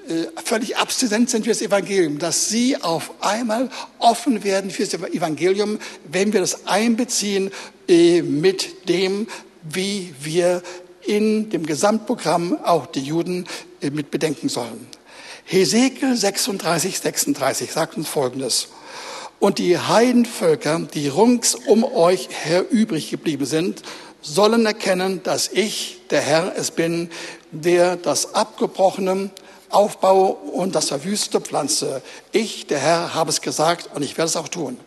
äh, 0.07 0.27
völlig 0.43 0.77
abstinent 0.77 1.29
sind 1.29 1.43
für 1.43 1.51
das 1.51 1.61
Evangelium, 1.61 2.19
dass 2.19 2.49
sie 2.49 2.75
auf 2.81 3.11
einmal 3.21 3.69
offen 3.99 4.43
werden 4.43 4.69
für 4.69 4.85
das 4.85 4.93
Evangelium, 4.93 5.79
wenn 6.03 6.33
wir 6.33 6.41
das 6.41 6.67
einbeziehen 6.67 7.51
äh, 7.87 8.21
mit 8.21 8.89
dem, 8.89 9.27
wie 9.63 10.13
wir 10.21 10.61
in 11.05 11.49
dem 11.49 11.65
Gesamtprogramm 11.65 12.59
auch 12.63 12.87
die 12.87 13.01
Juden 13.01 13.45
äh, 13.81 13.91
mit 13.91 14.11
bedenken 14.11 14.49
sollen. 14.49 14.87
Hesekiel 15.45 16.15
36, 16.15 16.99
36 16.99 17.71
sagt 17.71 17.97
uns 17.97 18.07
Folgendes. 18.07 18.69
Und 19.43 19.57
die 19.57 19.77
Heidenvölker, 19.77 20.79
die 20.93 21.09
rings 21.09 21.53
um 21.53 21.83
euch 21.83 22.29
her 22.45 22.63
übrig 22.71 23.09
geblieben 23.09 23.45
sind, 23.45 23.81
sollen 24.21 24.65
erkennen, 24.65 25.21
dass 25.21 25.49
ich, 25.49 25.99
der 26.11 26.21
Herr, 26.21 26.53
es 26.55 26.71
bin, 26.71 27.09
der 27.51 27.97
das 27.97 28.35
Abgebrochene 28.35 29.31
aufbaue 29.67 30.35
und 30.35 30.75
das 30.75 30.87
Verwüstete 30.87 31.41
pflanze. 31.41 32.01
Ich, 32.31 32.67
der 32.67 32.79
Herr, 32.79 33.15
habe 33.15 33.31
es 33.31 33.41
gesagt 33.41 33.89
und 33.93 34.01
ich 34.01 34.17
werde 34.17 34.29
es 34.29 34.37
auch 34.37 34.47
tun. 34.47 34.79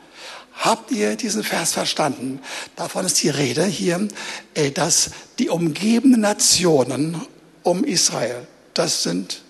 Habt 0.55 0.91
ihr 0.91 1.17
diesen 1.17 1.43
Vers 1.45 1.73
verstanden? 1.73 2.41
Davon 2.77 3.05
ist 3.05 3.23
die 3.23 3.29
Rede 3.29 3.67
hier, 3.67 4.09
dass 4.73 5.11
die 5.39 5.51
umgebenden 5.51 6.23
Nationen 6.23 7.21
um 7.63 7.85
Israel, 7.85 8.47
das 8.73 9.03
sind 9.03 9.43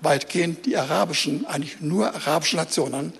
weitgehend 0.00 0.66
die 0.66 0.76
arabischen, 0.76 1.46
eigentlich 1.46 1.80
nur 1.80 2.14
arabische 2.14 2.56
Nationen, 2.56 3.12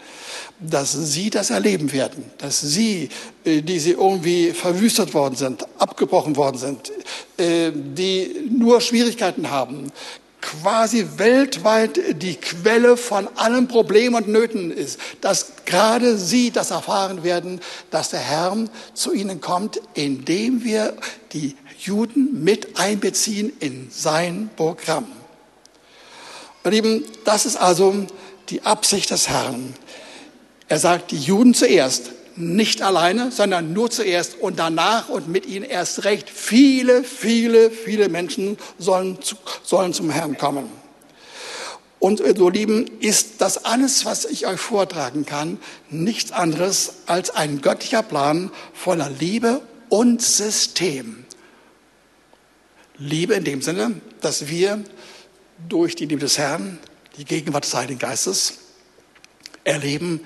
dass 0.60 0.92
sie 0.92 1.30
das 1.30 1.50
erleben 1.50 1.92
werden, 1.92 2.24
dass 2.38 2.60
sie, 2.60 3.08
äh, 3.44 3.62
die 3.62 3.78
sie 3.78 3.92
irgendwie 3.92 4.52
verwüstet 4.52 5.14
worden 5.14 5.36
sind, 5.36 5.66
abgebrochen 5.78 6.36
worden 6.36 6.58
sind, 6.58 6.92
äh, 7.38 7.70
die 7.72 8.48
nur 8.50 8.80
Schwierigkeiten 8.80 9.50
haben, 9.50 9.90
quasi 10.40 11.06
weltweit 11.16 12.22
die 12.22 12.34
Quelle 12.34 12.98
von 12.98 13.28
allen 13.36 13.66
Problemen 13.66 14.14
und 14.14 14.28
Nöten 14.28 14.70
ist, 14.70 15.00
dass 15.22 15.52
gerade 15.64 16.18
sie 16.18 16.50
das 16.50 16.70
erfahren 16.70 17.24
werden, 17.24 17.60
dass 17.90 18.10
der 18.10 18.20
Herr 18.20 18.54
zu 18.92 19.14
ihnen 19.14 19.40
kommt, 19.40 19.80
indem 19.94 20.62
wir 20.62 20.94
die 21.32 21.56
Juden 21.78 22.44
mit 22.44 22.78
einbeziehen 22.78 23.52
in 23.60 23.88
sein 23.90 24.50
Programm. 24.54 25.06
Meine 26.64 26.76
Lieben, 26.76 27.04
das 27.26 27.44
ist 27.44 27.56
also 27.56 28.06
die 28.48 28.62
Absicht 28.62 29.10
des 29.10 29.28
Herrn. 29.28 29.74
Er 30.66 30.78
sagt, 30.78 31.10
die 31.10 31.18
Juden 31.18 31.52
zuerst, 31.52 32.12
nicht 32.36 32.80
alleine, 32.80 33.30
sondern 33.30 33.74
nur 33.74 33.90
zuerst 33.90 34.40
und 34.40 34.58
danach 34.58 35.10
und 35.10 35.28
mit 35.28 35.44
ihnen 35.44 35.66
erst 35.66 36.04
recht 36.04 36.30
viele, 36.30 37.04
viele, 37.04 37.70
viele 37.70 38.08
Menschen 38.08 38.56
sollen, 38.78 39.18
sollen 39.62 39.92
zum 39.92 40.08
Herrn 40.08 40.38
kommen. 40.38 40.70
Und 41.98 42.22
so 42.34 42.48
lieben, 42.48 42.86
ist 42.98 43.42
das 43.42 43.66
alles, 43.66 44.06
was 44.06 44.24
ich 44.24 44.46
euch 44.46 44.58
vortragen 44.58 45.26
kann, 45.26 45.58
nichts 45.90 46.32
anderes 46.32 46.94
als 47.04 47.28
ein 47.28 47.60
göttlicher 47.60 48.02
Plan 48.02 48.50
voller 48.72 49.10
Liebe 49.10 49.60
und 49.90 50.22
System. 50.22 51.26
Liebe 52.96 53.34
in 53.34 53.44
dem 53.44 53.60
Sinne, 53.60 54.00
dass 54.22 54.48
wir 54.48 54.82
durch 55.68 55.94
die 55.96 56.06
Liebe 56.06 56.20
des 56.20 56.38
Herrn, 56.38 56.78
die 57.16 57.24
Gegenwart 57.24 57.64
des 57.64 57.74
Heiligen 57.74 57.98
Geistes, 57.98 58.58
erleben, 59.64 60.20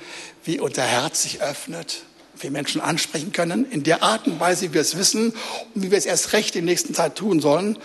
wie 0.45 0.59
unser 0.61 0.83
Herz 0.83 1.23
sich 1.23 1.41
öffnet, 1.41 2.03
wir 2.41 2.51
Menschen 2.51 2.81
ansprechen 2.81 3.33
können, 3.33 3.71
in 3.71 3.83
der 3.83 4.03
Art 4.03 4.27
und 4.27 4.39
Weise, 4.41 4.69
wie 4.69 4.75
wir 4.75 4.81
es 4.81 4.97
wissen 4.97 5.33
und 5.75 5.83
wie 5.83 5.91
wir 5.91 5.99
es 5.99 6.07
erst 6.07 6.33
recht 6.33 6.55
in 6.55 6.65
der 6.65 6.73
nächsten 6.73 6.95
Zeit 6.95 7.17
tun 7.17 7.41
sollen, 7.41 7.79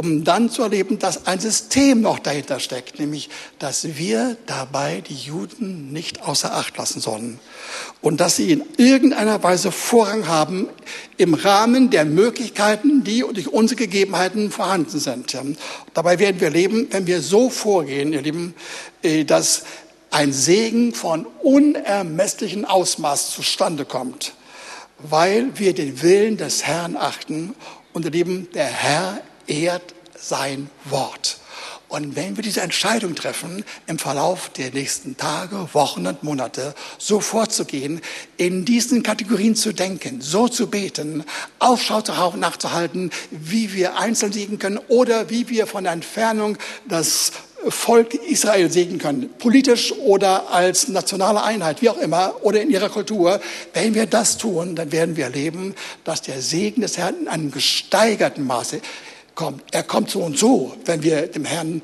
um 0.00 0.24
dann 0.24 0.48
zu 0.48 0.62
erleben, 0.62 0.98
dass 0.98 1.26
ein 1.26 1.40
System 1.40 2.00
noch 2.00 2.20
dahinter 2.20 2.58
steckt, 2.58 2.98
nämlich, 2.98 3.28
dass 3.58 3.98
wir 3.98 4.38
dabei 4.46 5.02
die 5.06 5.14
Juden 5.14 5.92
nicht 5.92 6.22
außer 6.22 6.54
Acht 6.54 6.78
lassen 6.78 7.02
sollen. 7.02 7.38
Und 8.00 8.18
dass 8.18 8.36
sie 8.36 8.50
in 8.50 8.62
irgendeiner 8.78 9.42
Weise 9.42 9.70
Vorrang 9.70 10.26
haben 10.26 10.70
im 11.18 11.34
Rahmen 11.34 11.90
der 11.90 12.06
Möglichkeiten, 12.06 13.04
die 13.04 13.20
durch 13.20 13.48
unsere 13.48 13.76
Gegebenheiten 13.76 14.50
vorhanden 14.50 14.98
sind. 14.98 15.36
Dabei 15.92 16.18
werden 16.18 16.40
wir 16.40 16.48
leben, 16.48 16.86
wenn 16.90 17.06
wir 17.06 17.20
so 17.20 17.50
vorgehen, 17.50 18.14
ihr 18.14 18.22
Lieben, 18.22 18.54
äh, 19.02 19.24
dass 19.24 19.64
ein 20.10 20.32
Segen 20.32 20.94
von 20.94 21.26
unermesslichem 21.42 22.64
Ausmaß 22.64 23.32
zustande 23.32 23.84
kommt, 23.84 24.32
weil 24.96 25.58
wir 25.58 25.74
den 25.74 26.00
Willen 26.00 26.38
des 26.38 26.64
Herrn 26.64 26.96
achten. 26.96 27.54
Und 27.92 28.04
erleben, 28.04 28.46
der 28.54 28.66
Herr 28.66 29.20
ehrt 29.50 29.94
sein 30.16 30.70
Wort. 30.84 31.38
Und 31.88 32.14
wenn 32.14 32.36
wir 32.36 32.44
diese 32.44 32.60
Entscheidung 32.60 33.16
treffen, 33.16 33.64
im 33.88 33.98
Verlauf 33.98 34.48
der 34.50 34.70
nächsten 34.70 35.16
Tage, 35.16 35.68
Wochen 35.72 36.06
und 36.06 36.22
Monate 36.22 36.72
so 36.98 37.18
vorzugehen, 37.18 38.00
in 38.36 38.64
diesen 38.64 39.02
Kategorien 39.02 39.56
zu 39.56 39.72
denken, 39.72 40.20
so 40.20 40.46
zu 40.46 40.68
beten, 40.68 41.24
Aufschau 41.58 42.00
nachzuhalten, 42.36 43.10
wie 43.32 43.72
wir 43.72 43.98
einzeln 43.98 44.32
siegen 44.32 44.60
können 44.60 44.78
oder 44.86 45.30
wie 45.30 45.48
wir 45.48 45.66
von 45.66 45.82
der 45.82 45.92
Entfernung 45.92 46.58
das 46.88 47.32
Volk 47.68 48.14
Israel 48.14 48.70
segnen 48.70 48.98
können, 48.98 49.28
politisch 49.38 49.92
oder 49.92 50.50
als 50.50 50.88
nationale 50.88 51.42
Einheit, 51.42 51.82
wie 51.82 51.90
auch 51.90 51.98
immer, 51.98 52.36
oder 52.42 52.62
in 52.62 52.70
ihrer 52.70 52.88
Kultur. 52.88 53.40
Wenn 53.74 53.94
wir 53.94 54.06
das 54.06 54.38
tun, 54.38 54.76
dann 54.76 54.92
werden 54.92 55.16
wir 55.16 55.24
erleben, 55.24 55.74
dass 56.04 56.22
der 56.22 56.40
Segen 56.40 56.80
des 56.80 56.96
Herrn 56.96 57.22
in 57.22 57.28
einem 57.28 57.50
gesteigerten 57.50 58.46
Maße 58.46 58.80
kommt. 59.40 59.62
Er 59.70 59.82
kommt 59.82 60.10
so 60.10 60.20
und 60.20 60.38
so, 60.38 60.76
wenn 60.84 61.02
wir 61.02 61.26
dem 61.26 61.46
Herrn 61.46 61.80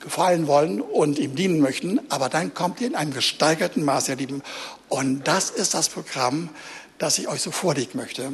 gefallen 0.00 0.48
wollen 0.48 0.80
und 0.80 1.20
ihm 1.20 1.36
dienen 1.36 1.60
möchten, 1.60 2.00
aber 2.08 2.28
dann 2.28 2.52
kommt 2.52 2.80
er 2.80 2.88
in 2.88 2.96
einem 2.96 3.14
gesteigerten 3.14 3.84
Maße, 3.84 4.10
ihr 4.10 4.16
Lieben. 4.16 4.42
Und 4.88 5.22
das 5.22 5.50
ist 5.50 5.74
das 5.74 5.88
Programm, 5.88 6.48
das 6.98 7.18
ich 7.18 7.28
euch 7.28 7.42
so 7.42 7.52
vorlegen 7.52 7.96
möchte. 7.96 8.28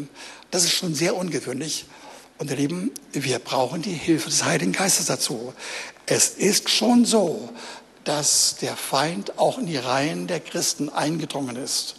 Das 0.50 0.64
ist 0.64 0.72
schon 0.72 0.94
sehr 0.94 1.16
ungewöhnlich. 1.16 1.84
Und 2.38 2.50
ihr 2.50 2.56
Lieben, 2.56 2.92
wir 3.12 3.40
brauchen 3.40 3.82
die 3.82 3.92
Hilfe 3.92 4.30
des 4.30 4.42
Heiligen 4.42 4.72
Geistes 4.72 5.04
dazu. 5.04 5.52
Es 6.06 6.30
ist 6.30 6.70
schon 6.70 7.04
so, 7.04 7.50
dass 8.04 8.56
der 8.62 8.74
Feind 8.74 9.38
auch 9.38 9.58
in 9.58 9.66
die 9.66 9.76
Reihen 9.76 10.28
der 10.28 10.40
Christen 10.40 10.88
eingedrungen 10.88 11.56
ist 11.56 11.96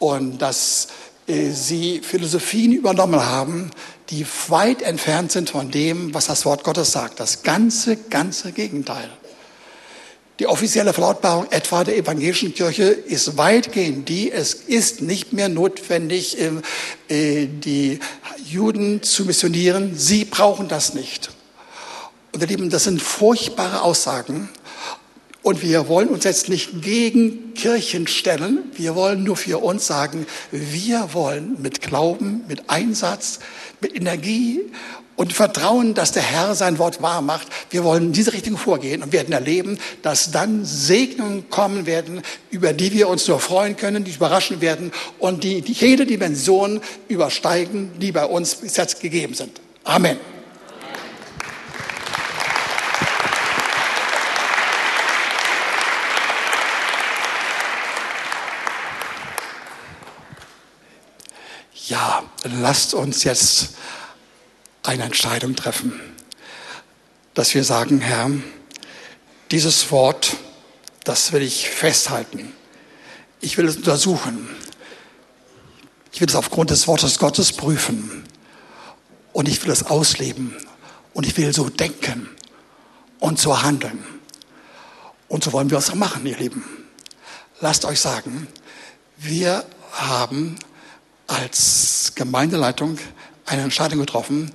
und 0.00 0.38
dass 0.38 0.88
äh, 1.28 1.50
sie 1.50 2.00
Philosophien 2.00 2.72
übernommen 2.72 3.24
haben, 3.24 3.70
die 4.10 4.26
weit 4.48 4.82
entfernt 4.82 5.32
sind 5.32 5.50
von 5.50 5.70
dem, 5.70 6.14
was 6.14 6.26
das 6.26 6.44
Wort 6.44 6.64
Gottes 6.64 6.92
sagt. 6.92 7.20
Das 7.20 7.42
ganze, 7.42 7.96
ganze 7.96 8.52
Gegenteil. 8.52 9.10
Die 10.38 10.46
offizielle 10.46 10.92
Verlautbarung 10.92 11.48
etwa 11.50 11.82
der 11.82 11.96
evangelischen 11.96 12.54
Kirche 12.54 12.84
ist 12.84 13.36
weitgehend 13.36 14.08
die, 14.08 14.30
es 14.30 14.54
ist 14.54 15.02
nicht 15.02 15.32
mehr 15.32 15.48
notwendig, 15.48 16.38
äh, 16.40 17.46
die 17.46 17.98
Juden 18.46 19.02
zu 19.02 19.24
missionieren. 19.24 19.98
Sie 19.98 20.24
brauchen 20.24 20.68
das 20.68 20.94
nicht. 20.94 21.30
Und 22.32 22.40
ihr 22.42 22.46
Lieben, 22.46 22.70
das 22.70 22.84
sind 22.84 23.02
furchtbare 23.02 23.82
Aussagen. 23.82 24.48
Und 25.48 25.62
wir 25.62 25.88
wollen 25.88 26.08
uns 26.10 26.24
jetzt 26.24 26.50
nicht 26.50 26.82
gegen 26.82 27.54
Kirchen 27.54 28.06
stellen. 28.06 28.64
Wir 28.76 28.94
wollen 28.94 29.24
nur 29.24 29.38
für 29.38 29.62
uns 29.64 29.86
sagen, 29.86 30.26
wir 30.50 31.14
wollen 31.14 31.56
mit 31.62 31.80
Glauben, 31.80 32.44
mit 32.48 32.68
Einsatz, 32.68 33.38
mit 33.80 33.96
Energie 33.96 34.60
und 35.16 35.32
Vertrauen, 35.32 35.94
dass 35.94 36.12
der 36.12 36.22
Herr 36.22 36.54
sein 36.54 36.78
Wort 36.78 37.00
wahr 37.00 37.22
macht. 37.22 37.46
Wir 37.70 37.82
wollen 37.82 38.08
in 38.08 38.12
diese 38.12 38.34
Richtung 38.34 38.58
vorgehen 38.58 39.02
und 39.02 39.14
werden 39.14 39.32
erleben, 39.32 39.78
dass 40.02 40.32
dann 40.32 40.66
Segnungen 40.66 41.48
kommen 41.48 41.86
werden, 41.86 42.20
über 42.50 42.74
die 42.74 42.92
wir 42.92 43.08
uns 43.08 43.26
nur 43.26 43.40
freuen 43.40 43.74
können, 43.74 44.04
die 44.04 44.10
überraschen 44.10 44.60
werden 44.60 44.92
und 45.18 45.44
die, 45.44 45.62
die 45.62 45.72
jede 45.72 46.04
Dimension 46.04 46.82
übersteigen, 47.08 47.92
die 47.98 48.12
bei 48.12 48.26
uns 48.26 48.56
bis 48.56 48.76
jetzt 48.76 49.00
gegeben 49.00 49.32
sind. 49.32 49.62
Amen. 49.82 50.18
ja, 61.88 62.22
lasst 62.60 62.94
uns 62.94 63.24
jetzt 63.24 63.70
eine 64.82 65.04
Entscheidung 65.04 65.56
treffen, 65.56 66.00
dass 67.34 67.54
wir 67.54 67.64
sagen, 67.64 68.00
Herr, 68.00 68.30
dieses 69.50 69.90
Wort, 69.90 70.36
das 71.04 71.32
will 71.32 71.42
ich 71.42 71.68
festhalten. 71.68 72.52
Ich 73.40 73.56
will 73.56 73.66
es 73.66 73.76
untersuchen. 73.76 74.48
Ich 76.12 76.20
will 76.20 76.28
es 76.28 76.34
aufgrund 76.34 76.70
des 76.70 76.86
Wortes 76.86 77.18
Gottes 77.18 77.52
prüfen. 77.52 78.24
Und 79.32 79.48
ich 79.48 79.62
will 79.62 79.70
es 79.70 79.84
ausleben. 79.84 80.56
Und 81.14 81.26
ich 81.26 81.36
will 81.36 81.52
so 81.54 81.68
denken 81.68 82.28
und 83.18 83.38
so 83.38 83.62
handeln. 83.62 84.04
Und 85.28 85.44
so 85.44 85.52
wollen 85.52 85.70
wir 85.70 85.78
es 85.78 85.90
auch 85.90 85.94
machen, 85.94 86.26
ihr 86.26 86.36
Lieben. 86.36 86.64
Lasst 87.60 87.84
euch 87.84 88.00
sagen, 88.00 88.48
wir 89.16 89.64
haben 89.92 90.56
als 91.28 92.12
Gemeindeleitung 92.16 92.98
eine 93.46 93.62
Entscheidung 93.62 94.00
getroffen, 94.00 94.50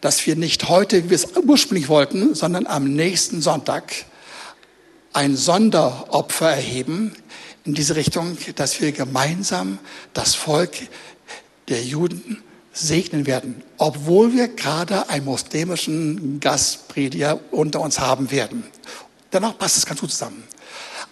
dass 0.00 0.26
wir 0.26 0.34
nicht 0.34 0.68
heute, 0.68 1.04
wie 1.04 1.10
wir 1.10 1.16
es 1.16 1.28
ursprünglich 1.36 1.88
wollten, 1.88 2.34
sondern 2.34 2.66
am 2.66 2.84
nächsten 2.84 3.42
Sonntag 3.42 3.92
ein 5.12 5.36
Sonderopfer 5.36 6.50
erheben 6.50 7.12
in 7.64 7.74
diese 7.74 7.94
Richtung, 7.96 8.38
dass 8.56 8.80
wir 8.80 8.92
gemeinsam 8.92 9.78
das 10.14 10.34
Volk 10.34 10.72
der 11.68 11.82
Juden 11.82 12.42
segnen 12.72 13.26
werden, 13.26 13.62
obwohl 13.76 14.32
wir 14.32 14.48
gerade 14.48 15.08
einen 15.10 15.26
muslimischen 15.26 16.40
Gastprediger 16.40 17.38
unter 17.50 17.80
uns 17.80 18.00
haben 18.00 18.30
werden. 18.30 18.64
Danach 19.30 19.56
passt 19.58 19.76
es 19.76 19.86
ganz 19.86 20.00
gut 20.00 20.10
zusammen. 20.10 20.42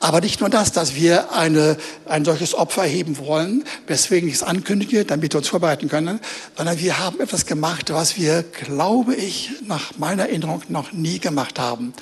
Aber 0.03 0.23
nicht 0.23 0.41
nur 0.41 0.49
das, 0.49 0.73
dass 0.73 0.95
wir 0.95 1.31
eine, 1.33 1.77
ein 2.07 2.25
solches 2.25 2.55
Opfer 2.55 2.85
erheben 2.85 3.19
wollen, 3.19 3.65
weswegen 3.87 4.31
ich 4.31 4.37
es 4.37 4.43
ankündige, 4.43 5.05
damit 5.05 5.35
wir 5.35 5.39
uns 5.39 5.49
vorbereiten 5.49 5.91
können, 5.91 6.21
sondern 6.57 6.79
wir 6.79 6.99
haben 6.99 7.21
etwas 7.21 7.45
gemacht, 7.45 7.93
was 7.93 8.17
wir, 8.17 8.43
glaube 8.43 9.15
ich, 9.15 9.51
nach 9.67 9.99
meiner 9.99 10.23
Erinnerung 10.23 10.63
noch 10.69 10.93
nie 10.93 11.19
gemacht 11.19 11.59
haben. 11.59 11.93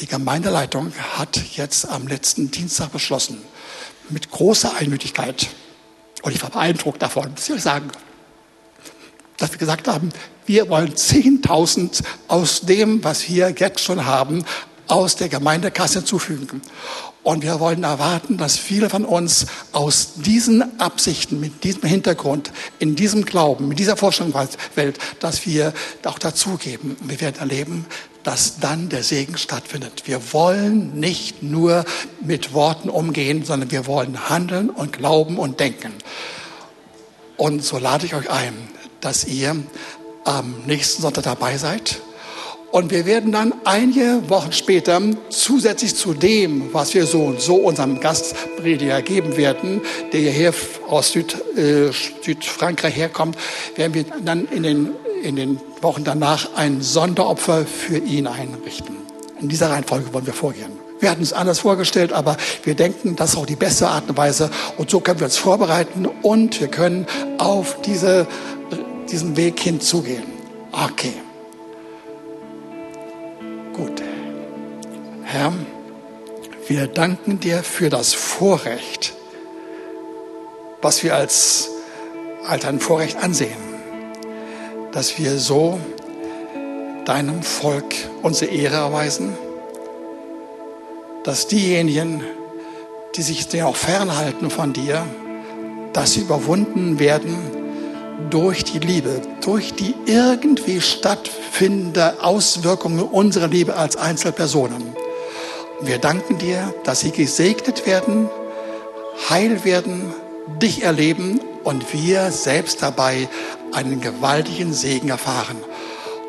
Die 0.00 0.06
Gemeindeleitung 0.06 0.94
hat 1.18 1.38
jetzt 1.56 1.86
am 1.86 2.08
letzten 2.08 2.50
Dienstag 2.50 2.90
beschlossen, 2.90 3.36
mit 4.08 4.30
großer 4.30 4.74
Einmütigkeit, 4.76 5.48
und 6.22 6.34
ich 6.34 6.42
war 6.42 6.50
beeindruckt 6.50 7.02
davon, 7.02 7.30
muss 7.32 7.48
ich 7.48 7.54
euch 7.54 7.62
sagen, 7.62 7.90
dass 9.36 9.52
wir 9.52 9.58
gesagt 9.58 9.88
haben, 9.88 10.08
wir 10.46 10.70
wollen 10.70 10.94
10.000 10.94 12.02
aus 12.28 12.62
dem, 12.62 13.04
was 13.04 13.28
wir 13.28 13.54
jetzt 13.56 13.80
schon 13.80 14.06
haben, 14.06 14.44
aus 14.86 15.16
der 15.16 15.28
Gemeindekasse 15.28 16.00
hinzufügen. 16.00 16.62
Und 17.22 17.42
wir 17.42 17.60
wollen 17.60 17.84
erwarten, 17.84 18.38
dass 18.38 18.56
viele 18.56 18.88
von 18.88 19.04
uns 19.04 19.46
aus 19.72 20.14
diesen 20.16 20.80
Absichten, 20.80 21.38
mit 21.38 21.64
diesem 21.64 21.82
Hintergrund, 21.82 22.50
in 22.78 22.96
diesem 22.96 23.26
Glauben, 23.26 23.68
mit 23.68 23.78
dieser 23.78 23.96
Vorstellungswelt, 23.96 24.98
dass 25.20 25.44
wir 25.44 25.74
auch 26.04 26.18
dazugeben. 26.18 26.96
Wir 27.02 27.20
werden 27.20 27.36
erleben, 27.38 27.84
dass 28.22 28.58
dann 28.58 28.88
der 28.88 29.02
Segen 29.02 29.36
stattfindet. 29.36 30.04
Wir 30.06 30.32
wollen 30.32 30.98
nicht 30.98 31.42
nur 31.42 31.84
mit 32.22 32.54
Worten 32.54 32.88
umgehen, 32.88 33.44
sondern 33.44 33.70
wir 33.70 33.86
wollen 33.86 34.30
handeln 34.30 34.70
und 34.70 34.94
glauben 34.94 35.38
und 35.38 35.60
denken. 35.60 35.92
Und 37.36 37.62
so 37.62 37.78
lade 37.78 38.06
ich 38.06 38.14
euch 38.14 38.30
ein, 38.30 38.54
dass 39.00 39.24
ihr 39.24 39.56
am 40.24 40.54
nächsten 40.66 41.02
Sonntag 41.02 41.24
dabei 41.24 41.58
seid 41.58 42.00
Und 42.70 42.92
wir 42.92 43.04
werden 43.04 43.32
dann 43.32 43.52
einige 43.64 44.22
Wochen 44.28 44.52
später 44.52 45.00
zusätzlich 45.28 45.96
zu 45.96 46.14
dem, 46.14 46.72
was 46.72 46.94
wir 46.94 47.04
so 47.04 47.22
und 47.22 47.40
so 47.40 47.56
unserem 47.56 47.98
Gastprediger 47.98 49.02
geben 49.02 49.36
werden, 49.36 49.80
der 50.12 50.20
hierher 50.20 50.54
aus 50.88 51.10
Süd, 51.10 51.36
äh, 51.56 51.90
Südfrankreich 52.22 52.94
herkommt, 52.94 53.36
werden 53.74 53.94
wir 53.94 54.04
dann 54.24 54.46
in 54.46 54.62
den, 54.62 54.90
in 55.24 55.34
den 55.34 55.60
Wochen 55.80 56.04
danach 56.04 56.54
ein 56.54 56.80
Sonderopfer 56.80 57.66
für 57.66 57.98
ihn 57.98 58.28
einrichten. 58.28 58.94
In 59.40 59.48
dieser 59.48 59.70
Reihenfolge 59.70 60.12
wollen 60.12 60.26
wir 60.26 60.34
vorgehen. 60.34 60.70
Wir 61.00 61.10
hatten 61.10 61.22
es 61.22 61.32
anders 61.32 61.60
vorgestellt, 61.60 62.12
aber 62.12 62.36
wir 62.62 62.76
denken, 62.76 63.16
das 63.16 63.30
ist 63.30 63.36
auch 63.36 63.46
die 63.46 63.56
beste 63.56 63.88
Art 63.88 64.08
und 64.08 64.16
Weise. 64.16 64.48
Und 64.76 64.90
so 64.90 65.00
können 65.00 65.18
wir 65.18 65.24
uns 65.24 65.38
vorbereiten 65.38 66.06
und 66.22 66.60
wir 66.60 66.68
können 66.68 67.06
auf 67.38 67.80
diese, 67.82 68.28
diesen 69.10 69.36
Weg 69.36 69.58
hinzugehen. 69.58 70.24
Okay. 70.70 71.14
Herr, 75.32 75.52
wir 76.66 76.88
danken 76.88 77.38
dir 77.38 77.62
für 77.62 77.88
das 77.88 78.14
Vorrecht, 78.14 79.14
was 80.82 81.04
wir 81.04 81.14
als, 81.14 81.70
als 82.48 82.64
ein 82.64 82.80
Vorrecht 82.80 83.16
ansehen, 83.16 83.56
dass 84.90 85.20
wir 85.20 85.38
so 85.38 85.78
deinem 87.04 87.44
Volk 87.44 87.94
unsere 88.22 88.50
Ehre 88.50 88.74
erweisen, 88.74 89.38
dass 91.22 91.46
diejenigen, 91.46 92.24
die 93.14 93.22
sich 93.22 93.62
auch 93.62 93.76
fernhalten 93.76 94.50
von 94.50 94.72
dir, 94.72 95.06
dass 95.92 96.14
sie 96.14 96.22
überwunden 96.22 96.98
werden 96.98 97.38
durch 98.30 98.64
die 98.64 98.80
Liebe, 98.80 99.22
durch 99.42 99.74
die 99.74 99.94
irgendwie 100.06 100.80
stattfindende 100.80 102.20
Auswirkungen 102.20 103.04
unserer 103.04 103.46
Liebe 103.46 103.76
als 103.76 103.94
Einzelpersonen. 103.94 104.99
Wir 105.82 105.98
danken 105.98 106.38
dir, 106.38 106.74
dass 106.84 107.00
sie 107.00 107.10
gesegnet 107.10 107.86
werden, 107.86 108.28
heil 109.28 109.64
werden, 109.64 110.12
dich 110.60 110.82
erleben 110.82 111.40
und 111.64 111.92
wir 111.94 112.30
selbst 112.30 112.82
dabei 112.82 113.28
einen 113.72 114.00
gewaltigen 114.00 114.72
Segen 114.72 115.08
erfahren. 115.08 115.56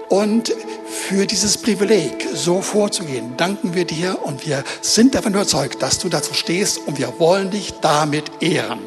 Und 0.10 0.54
für 0.88 1.26
dieses 1.26 1.58
Privileg, 1.58 2.28
so 2.34 2.62
vorzugehen, 2.62 3.36
danken 3.38 3.74
wir 3.74 3.86
dir 3.86 4.20
und 4.24 4.46
wir 4.46 4.64
sind 4.82 5.16
davon 5.16 5.34
überzeugt, 5.34 5.82
dass 5.82 6.00
du 6.00 6.10
dazu 6.10 6.34
stehst 6.34 6.80
und 6.86 6.98
wir 6.98 7.14
wollen 7.20 7.50
dich 7.50 7.74
damit 7.82 8.32
ehren. 8.42 8.80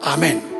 Amen. 0.00 0.55